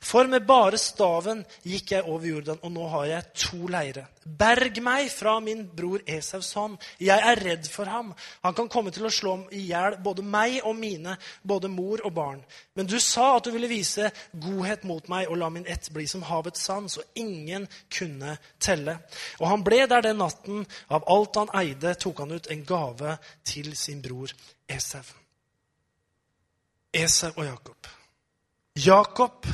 [0.04, 4.04] For med bare staven gikk jeg over Jordan, og nå har jeg to leire.
[4.26, 6.76] Berg meg fra min bror Esaus hånd.
[7.00, 8.10] Jeg er redd for ham.
[8.44, 11.16] Han kan komme til å slå i hjel både meg og mine,
[11.48, 12.44] både mor og barn.
[12.76, 16.10] Men du sa at du ville vise godhet mot meg og la min ett bli
[16.12, 19.00] som havets sand, så ingen kunne telle.
[19.40, 20.68] Og han ble der den natten.
[20.92, 23.16] Av alt han eide, tok han ut en gave
[23.48, 24.36] til sin bror
[24.68, 25.21] Esau.
[26.94, 27.88] Esau og Jakob.
[28.76, 29.48] Jakob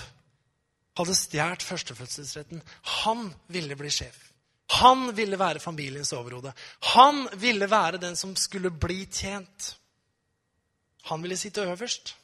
[0.97, 2.61] hadde stjålet førstefødselsretten.
[3.03, 4.17] Han ville bli sjef.
[4.81, 6.51] Han ville være familiens overhode.
[6.95, 9.75] Han ville være den som skulle bli tjent.
[11.07, 12.15] Han ville sitte øverst.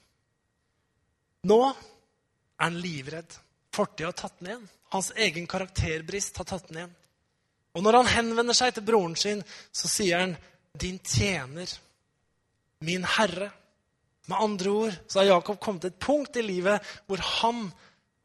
[1.47, 3.37] Nå er han livredd.
[3.73, 4.67] Fortida har tatt den igjen.
[4.93, 6.95] Hans egen karakterbrist har tatt den igjen.
[7.73, 9.41] Og når han henvender seg til broren sin,
[9.73, 10.35] så sier han,
[10.77, 11.69] 'Din tjener,
[12.81, 13.51] min herre'.
[14.25, 17.65] Med andre ord så har Jakob kommet til et punkt i livet hvor han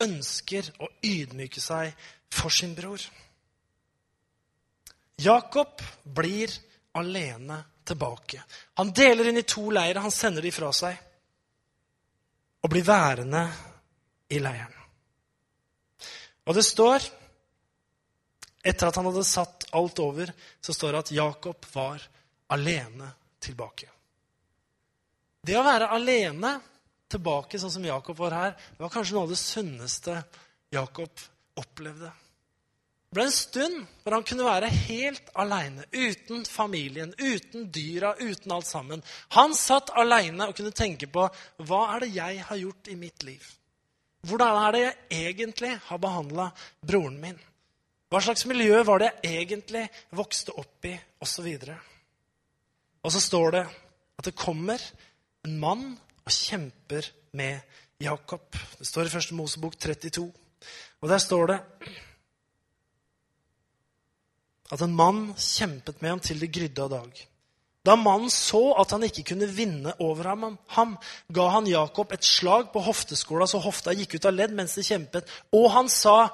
[0.03, 1.91] ønsker å ydmyke seg
[2.31, 3.03] for sin bror.
[5.19, 6.53] Jakob blir
[6.99, 7.59] alene
[7.89, 8.43] tilbake.
[8.79, 10.01] Han deler inn i to leirer.
[10.05, 11.05] Han sender de fra seg
[12.63, 13.45] og blir værende
[14.31, 14.75] i leiren.
[16.47, 17.15] Og det står
[18.69, 20.29] Etter at han hadde satt alt over,
[20.61, 22.03] så står det at Jakob var
[22.53, 23.07] alene
[23.41, 23.87] tilbake.
[25.45, 26.57] Det å være alene
[27.09, 30.17] tilbake, sånn som Jakob var her, det var kanskje noe av det sunneste
[30.75, 31.23] Jakob
[31.59, 32.11] opplevde.
[33.09, 38.53] Det ble en stund hvor han kunne være helt aleine, uten familien, uten dyra, uten
[38.53, 39.01] alt sammen.
[39.33, 41.25] Han satt aleine og kunne tenke på
[41.65, 43.47] hva er det jeg har gjort i mitt liv?
[44.29, 46.51] Hvordan er det jeg egentlig har behandla
[46.85, 47.39] broren min?
[48.13, 50.93] Hva slags miljø var det jeg egentlig vokste opp i?
[51.21, 51.45] Og så.
[53.05, 53.65] Og så står det
[54.19, 54.83] at det kommer
[55.49, 55.89] en mann
[56.25, 57.09] og kjemper
[57.39, 57.65] med
[58.03, 58.53] Jakob.
[58.79, 60.29] Det står i første Mosebok 32.
[61.01, 61.59] Og der står det
[64.69, 67.21] at en mann kjempet med ham til det grydde av dag.
[67.87, 70.97] Da mannen så at han ikke kunne vinne over ham,
[71.33, 74.85] ga han Jakob et slag på hofteskåla så hofta gikk ut av ledd mens de
[74.85, 75.25] kjempet.
[75.57, 76.29] Og han sa,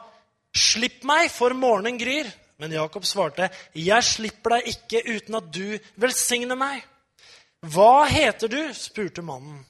[0.54, 5.78] 'Slipp meg, for morgenen gryr.' Men Jakob svarte, 'Jeg slipper deg ikke uten at du
[5.96, 6.82] velsigner meg.'
[7.64, 9.64] 'Hva heter du?' spurte mannen.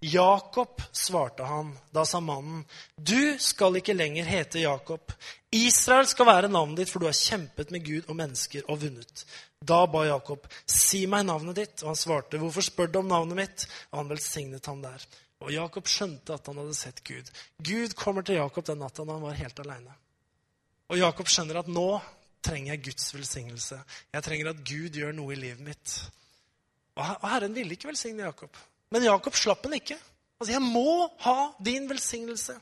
[0.00, 1.78] Jakob, svarte han.
[1.90, 2.64] Da sa mannen,
[2.96, 5.12] 'Du skal ikke lenger hete Jakob.
[5.50, 9.24] Israel skal være navnet ditt, for du har kjempet med Gud og mennesker og vunnet.'
[9.64, 13.36] Da ba Jakob, 'Si meg navnet ditt.' Og han svarte, 'Hvorfor spør du om navnet
[13.36, 15.06] mitt?' Og han velsignet ham der.
[15.40, 17.30] Og Jakob skjønte at han hadde sett Gud.
[17.62, 19.94] Gud kommer til Jakob den natta da han var helt aleine.
[20.88, 22.00] Og Jakob skjønner at nå
[22.42, 23.80] trenger jeg Guds velsignelse.
[24.12, 26.10] Jeg trenger at Gud gjør noe i livet mitt.
[26.96, 28.56] Og Herren ville ikke velsigne Jakob.
[28.90, 29.98] Men Jakob slapp den ikke.
[30.40, 32.56] Altså, jeg må ha din velsignelse.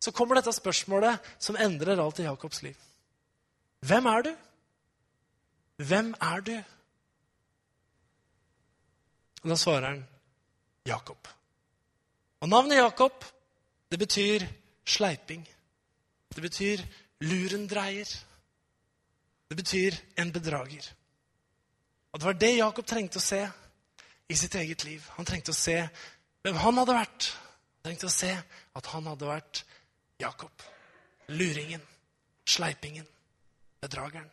[0.00, 2.76] Så kommer dette spørsmålet som endrer alt i Jakobs liv.
[3.86, 4.30] Hvem er du?
[5.76, 6.54] Hvem er du?
[9.42, 10.06] Og Da svarer han
[10.86, 11.28] Jakob.
[12.40, 13.24] Og navnet Jakob,
[13.90, 14.46] det betyr
[14.84, 15.48] sleiping.
[16.34, 16.82] Det betyr
[17.20, 18.08] lurendreier.
[19.48, 20.92] Det betyr en bedrager.
[22.12, 23.40] Og det var det Jakob trengte å se
[24.30, 25.04] i sitt eget liv.
[25.16, 25.76] Han trengte å se
[26.42, 27.30] hvem han hadde vært.
[27.78, 28.32] Han trengte å se
[28.78, 29.62] at han hadde vært
[30.20, 30.66] Jakob.
[31.28, 31.82] Luringen,
[32.46, 33.06] sleipingen,
[33.80, 34.30] bedrageren.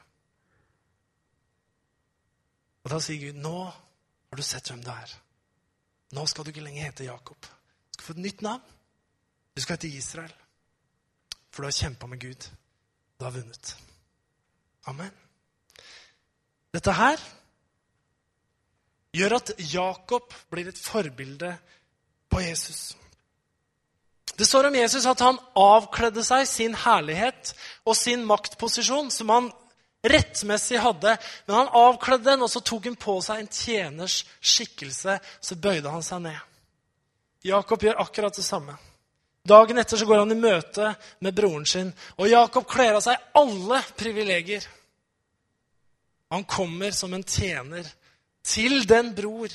[2.84, 5.16] Og da sier Gud, 'Nå har du sett hvem du er.'
[6.12, 7.42] Nå skal du ikke lenger hete Jakob.
[7.42, 8.64] Du skal få et nytt navn.
[9.56, 10.34] Du skal hete Israel.
[11.52, 12.48] For du har kjempa med Gud.
[13.20, 13.78] Du har vunnet.
[14.86, 15.12] Amen.
[16.74, 17.18] Dette her
[19.18, 21.52] gjør at Jakob blir et forbilde
[22.32, 22.96] på Jesus.
[24.38, 27.54] Det står om Jesus at han avkledde seg sin herlighet
[27.88, 29.48] og sin maktposisjon, som han
[30.06, 31.16] rettmessig hadde.
[31.48, 35.18] Men han avkledde den, og så tok han på seg en tjeners skikkelse.
[35.42, 36.38] Så bøyde han seg ned.
[37.48, 38.78] Jakob gjør akkurat det samme.
[39.48, 40.92] Dagen etter så går han i møte
[41.24, 44.66] med broren sin, og Jakob kler av seg alle privilegier.
[46.36, 47.88] Han kommer som en tjener
[48.48, 49.52] til den bror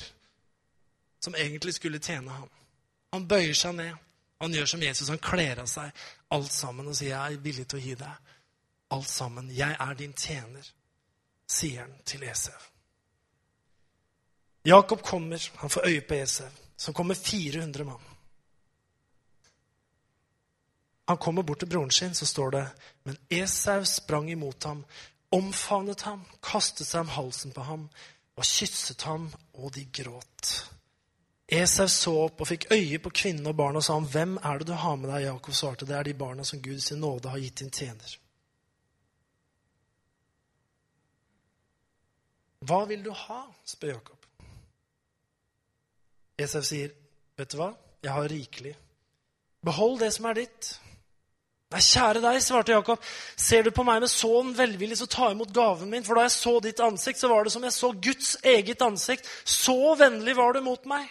[1.23, 2.49] som egentlig skulle tjene ham.
[3.13, 3.95] Han bøyer seg ned.
[4.41, 5.09] Han gjør som Jesus.
[5.09, 5.91] Han kler av seg
[6.33, 8.15] alt sammen og sier, 'Jeg er villig til å gi deg
[8.91, 9.49] alt sammen.
[9.55, 10.71] Jeg er din tjener',
[11.47, 12.59] sier han til Esau.
[14.65, 18.01] Jakob kommer, han får øye på Esau, som kommer 400 mann.
[21.07, 22.71] Han kommer bort til broren sin, så står det
[23.03, 24.85] Men Esau sprang imot ham,
[25.31, 27.89] omfavnet ham, kastet seg om halsen på ham
[28.35, 30.53] og kysset ham, og de gråt.
[31.53, 34.57] Esau så opp og fikk øye på kvinnen og barna og sa ham, 'Hvem er
[34.57, 37.29] det du har med deg?' Jakob svarte, 'Det er de barna som Gud sin nåde
[37.29, 38.17] har gitt din tjener.'
[42.59, 43.41] Hva vil du ha?
[43.65, 44.25] spør Jakob.
[46.37, 46.89] Esau sier,
[47.37, 47.73] 'Vet du hva?
[48.03, 48.75] Jeg har rikelig.
[49.65, 50.79] Behold det som er ditt.'
[51.73, 53.05] Nei, kjære deg, svarte Jakob.
[53.39, 56.03] Ser du på meg med sånn velvillig, så ta imot gaven min.
[56.05, 59.29] For da jeg så ditt ansikt, så var det som jeg så Guds eget ansikt.
[59.41, 61.07] Så vennlig var du mot meg.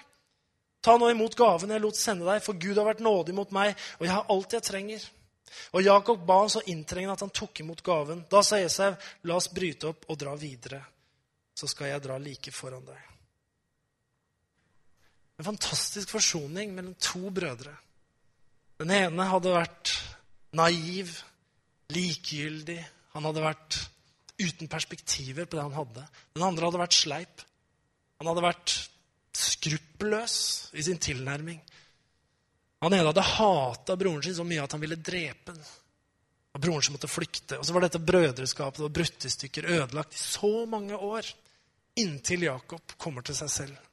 [0.83, 3.75] Ta nå imot gaven jeg lot sende deg, for Gud har vært nådig mot meg,
[3.99, 5.09] og jeg har alt jeg trenger.
[5.75, 8.25] Og Jakob ba ham så inntrengende at han tok imot gaven.
[8.31, 8.95] Da sa Esau,
[9.27, 10.81] la oss bryte opp og dra videre.
[11.59, 13.11] Så skal jeg dra like foran deg.
[15.43, 17.75] En fantastisk forsoning mellom to brødre.
[18.79, 19.97] Den ene hadde vært
[20.57, 21.13] naiv,
[21.93, 22.79] likegyldig.
[23.17, 23.79] Han hadde vært
[24.43, 26.07] uten perspektiver på det han hadde.
[26.37, 27.45] Den andre hadde vært sleip.
[28.21, 28.75] Han hadde vært
[29.37, 30.37] skruppelløs
[30.79, 31.61] i sin tilnærming.
[32.83, 35.71] Han ene hadde hata broren sin så mye at han ville drepe den.
[36.53, 37.59] Og broren som måtte flykte.
[37.59, 41.29] Og så var dette brødreskapet og brutt i stykker, ødelagt i så mange år.
[42.03, 43.92] Inntil Jakob kommer til seg selv.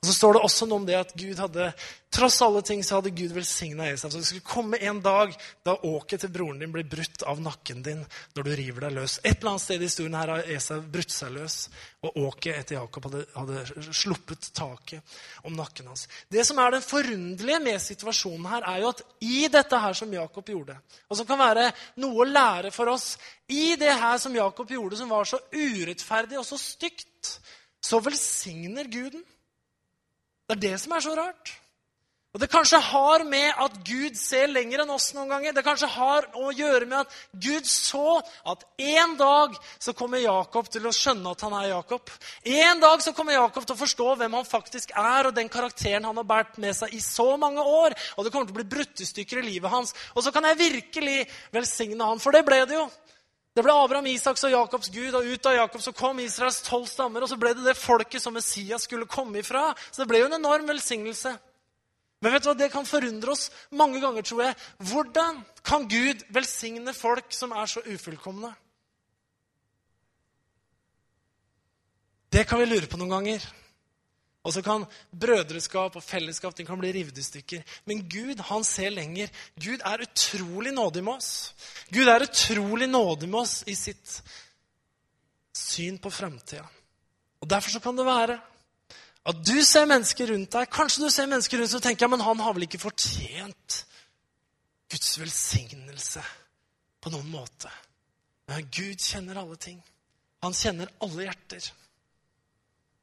[0.00, 1.70] Og så står det også noe om det at Gud hadde,
[2.14, 4.10] tross alle ting så hadde Gud velsigna Esau.
[4.12, 5.32] Så det skulle komme en dag
[5.66, 8.04] da åket til broren din blir brutt av nakken din
[8.36, 9.18] når du river deg løs.
[9.24, 11.58] Et eller annet sted i historien her har Esau brutt seg løs,
[12.06, 16.06] og åket etter Jakob hadde, hadde sluppet taket om nakken hans.
[16.30, 20.14] Det som er den forunderlige med situasjonen her, er jo at i dette her som
[20.14, 20.78] Jakob gjorde,
[21.10, 21.70] og som kan være
[22.04, 23.14] noe å lære for oss
[23.50, 27.36] I det her som Jakob gjorde, som var så urettferdig og så stygt,
[27.82, 29.22] så velsigner Guden.
[30.46, 31.56] Det er det som er så rart.
[32.36, 35.54] Og Det kanskje har med at Gud ser lenger enn oss noen ganger.
[35.56, 40.68] Det kanskje har å gjøre med at Gud så at en dag så kommer Jakob
[40.68, 42.12] til å skjønne at han er Jakob.
[42.44, 46.04] En dag så kommer Jakob til å forstå hvem han faktisk er, og den karakteren
[46.04, 47.96] han har båret med seg i så mange år.
[48.18, 49.96] Og det kommer til å bli bruttestykker stykker i livet hans.
[50.12, 51.22] Og så kan jeg virkelig
[51.56, 52.84] velsigne han, for det ble det jo.
[53.56, 56.84] Det ble Abraham, Isaks og Jakobs Gud, og ut av Jakob så kom Israels tolv
[56.90, 57.24] stammer.
[57.24, 59.70] Og så ble det det folket som Messias skulle komme ifra.
[59.88, 61.32] Så det ble jo en enorm velsignelse.
[62.20, 64.58] Men vet du hva, det kan forundre oss mange ganger, tror jeg.
[64.90, 68.52] Hvordan kan Gud velsigne folk som er så ufullkomne?
[72.28, 73.48] Det kan vi lure på noen ganger.
[74.46, 77.64] Og så kan brødreskap og fellesskap den kan bli revet i stykker.
[77.90, 79.32] Men Gud han ser lenger.
[79.58, 81.30] Gud er utrolig nådig med oss.
[81.90, 84.20] Gud er utrolig nådig med oss i sitt
[85.56, 86.66] syn på framtida.
[87.42, 88.38] Og derfor så kan det være
[89.26, 90.70] at du ser mennesker rundt deg.
[90.70, 93.80] Kanskje du ser mennesker rundt deg og tenker ja, men han har vel ikke fortjent
[94.86, 96.22] Guds velsignelse
[97.02, 97.72] på noen måte.
[98.46, 99.82] Men Gud kjenner alle ting.
[100.46, 101.66] Han kjenner alle hjerter.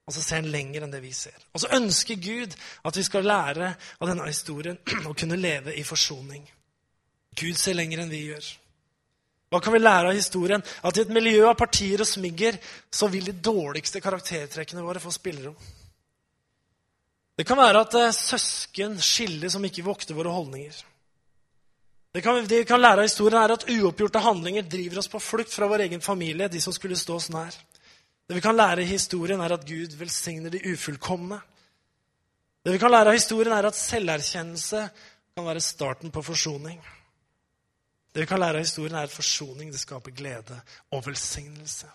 [0.04, 1.36] Og så ser han lenger enn det vi ser.
[1.56, 4.80] Og så ønsker Gud at vi skal lære av denne historien
[5.10, 6.44] å kunne leve i forsoning.
[7.40, 8.50] Gud ser lenger enn vi gjør.
[9.54, 10.64] Hva kan vi lære av historien?
[10.82, 12.58] At i et miljø av partier og smigger
[12.92, 15.56] så vil de dårligste karaktertrekkene våre få spillerom.
[17.38, 20.76] Det kan være at eh, søsken skiller som ikke vokter våre holdninger.
[22.14, 25.22] Det kan, det vi kan lære av historien, er at uoppgjorte handlinger driver oss på
[25.22, 27.56] flukt fra vår egen familie, de som skulle stå oss nær.
[28.28, 31.40] Det vi kan lære i historien, er at Gud velsigner de ufullkomne.
[32.64, 34.84] Det vi kan lære av historien, er at selverkjennelse
[35.36, 36.80] kan være starten på forsoning.
[38.14, 40.62] Det vi kan lære av historien, er at forsoning det skaper glede
[40.92, 41.90] og velsignelse.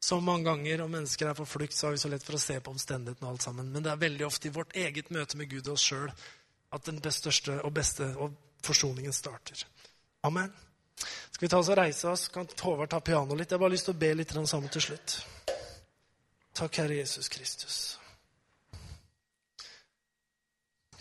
[0.00, 2.40] Så mange ganger om mennesker er på flukt, så har vi så lett for å
[2.40, 3.68] se på omstendighetene og alt sammen.
[3.72, 6.08] Men det er veldig ofte i vårt eget møte med Gud og oss sjøl
[6.72, 8.32] at den største og beste og
[8.64, 9.66] forsoningen starter.
[10.24, 10.48] Amen.
[10.96, 12.28] Skal vi ta oss og reise oss?
[12.32, 13.50] Kan Håvard ta pianoet litt?
[13.50, 15.20] Jeg har bare lyst til å be litt sammen til slutt.
[16.60, 17.76] Takk, Herre Jesus Kristus.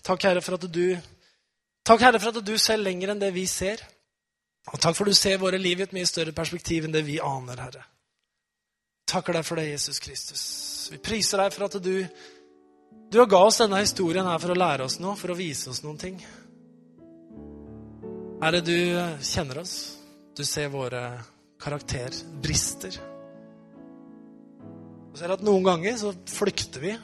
[0.02, 0.98] Takk, Herre, for at du
[1.84, 3.82] Takk, Herre, for at du ser lenger enn det vi ser.
[4.70, 7.04] Og takk for at du ser våre liv i et mye større perspektiv enn det
[7.08, 7.84] vi aner, Herre.
[9.10, 10.44] Takker deg for det, Jesus Kristus.
[10.94, 11.96] Vi priser deg for at du
[13.10, 15.72] du har ga oss denne historien her for å lære oss noe, for å vise
[15.72, 16.20] oss noen ting.
[18.40, 18.78] Herre, du
[19.26, 19.78] kjenner oss.
[20.38, 21.04] Du ser våre
[21.60, 23.02] karakterbrister.
[25.20, 26.96] Ser at noen ganger så flykter vi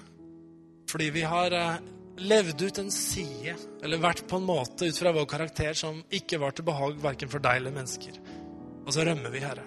[0.88, 1.80] fordi vi har eh,
[2.24, 6.40] levd ut en side, eller vært på en måte ut fra vår karakter som ikke
[6.40, 8.16] var til behag verken for deg eller mennesker.
[8.86, 9.66] Og så rømmer vi, Herre.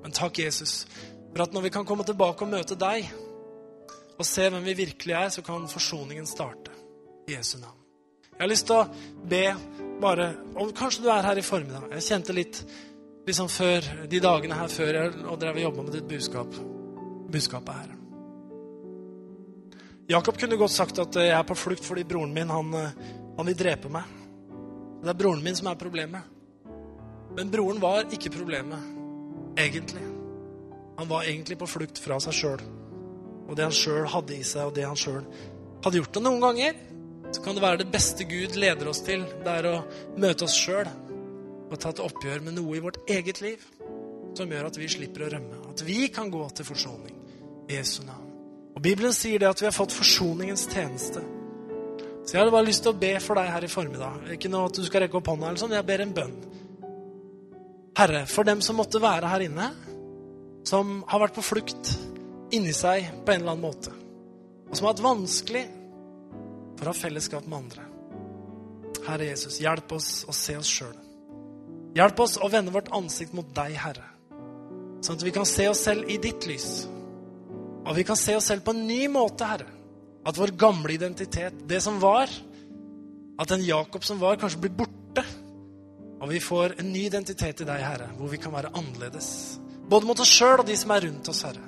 [0.00, 0.86] Men takk, Jesus,
[1.34, 3.10] for at når vi kan komme tilbake og møte deg,
[4.16, 6.72] og se hvem vi virkelig er, så kan forsoningen starte.
[7.28, 7.76] I Jesu navn.
[8.30, 9.44] Jeg har lyst til å be
[10.00, 11.90] bare om Kanskje du er her i formiddag.
[11.98, 12.62] Jeg kjente litt
[13.28, 16.62] liksom før, de dagene her før jeg og drev og jobba med ditt budskap,
[17.32, 17.96] budskapet her.
[20.10, 22.74] Jakob kunne godt sagt at jeg er på flukt fordi broren min han,
[23.36, 24.08] han vil drepe meg.
[25.00, 26.36] Det er broren min som er problemet.
[27.36, 28.88] Men broren var ikke problemet,
[29.56, 30.02] egentlig.
[30.98, 32.64] Han var egentlig på flukt fra seg sjøl.
[33.46, 35.22] Og det han sjøl hadde i seg, og det han sjøl
[35.84, 36.18] hadde gjort.
[36.18, 36.82] Og noen ganger
[37.30, 39.76] så kan det være det beste Gud leder oss til, det er å
[40.18, 40.90] møte oss sjøl
[41.70, 43.62] og ta et oppgjør med noe i vårt eget liv
[44.34, 45.62] som gjør at vi slipper å rømme.
[45.70, 47.19] At vi kan gå til forsoning.
[47.70, 48.26] Jesu navn.
[48.76, 51.22] Og Bibelen sier det at vi har fått forsoningens tjeneste.
[52.24, 54.28] Så jeg hadde bare lyst til å be for deg her i formiddag.
[54.36, 55.74] Ikke noe at du skal rekke opp hånda, eller sånn.
[55.74, 56.36] Jeg ber en bønn.
[57.98, 59.66] Herre, for dem som måtte være her inne,
[60.68, 61.90] som har vært på flukt
[62.54, 63.92] inni seg på en eller annen måte,
[64.68, 65.64] og som har hatt vanskelig
[66.78, 67.86] for å ha fellesskap med andre.
[69.08, 70.94] Herre Jesus, hjelp oss å se oss sjøl.
[71.96, 74.06] Hjelp oss å vende vårt ansikt mot deg, Herre,
[75.02, 76.84] sånn at vi kan se oss selv i ditt lys.
[77.90, 79.66] Og vi kan se oss selv på en ny måte, Herre.
[80.26, 82.30] At vår gamle identitet, det som var,
[83.40, 85.24] at den Jakob som var, kanskje blir borte.
[86.20, 89.30] Og vi får en ny identitet i deg, Herre, hvor vi kan være annerledes.
[89.90, 91.64] Både mot oss sjøl og de som er rundt oss, Herre.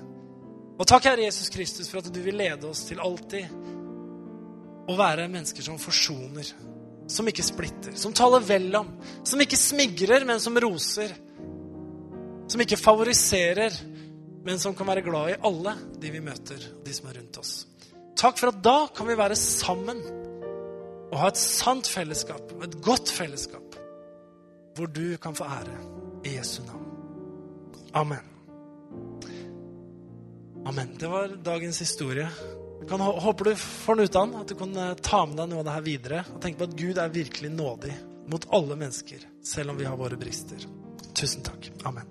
[0.78, 3.50] Og takk, Herre Jesus Kristus, for at du vil lede oss til alltid
[4.86, 6.52] å være mennesker som forsoner.
[7.10, 7.96] Som ikke splitter.
[7.98, 8.92] Som taler vel om.
[9.26, 11.10] Som ikke smigrer, men som roser.
[12.52, 13.74] Som ikke favoriserer,
[14.44, 17.52] men som kan være glad i alle de vi møter, de som er rundt oss.
[18.18, 20.02] Takk for at da kan vi være sammen
[21.12, 23.76] og ha et sant fellesskap, og et godt fellesskap,
[24.76, 25.76] hvor du kan få ære
[26.24, 26.86] i Jesu navn.
[27.92, 28.28] Amen.
[30.64, 30.94] Amen.
[30.98, 32.28] Det var dagens historie.
[32.80, 35.36] Jeg kan, håper du får den ut av den, at du kan eh, ta med
[35.38, 36.24] deg noe av det her videre.
[36.32, 37.94] Og tenke på at Gud er virkelig nådig
[38.32, 40.64] mot alle mennesker, selv om vi har våre brister.
[41.18, 41.68] Tusen takk.
[41.86, 42.08] Amen.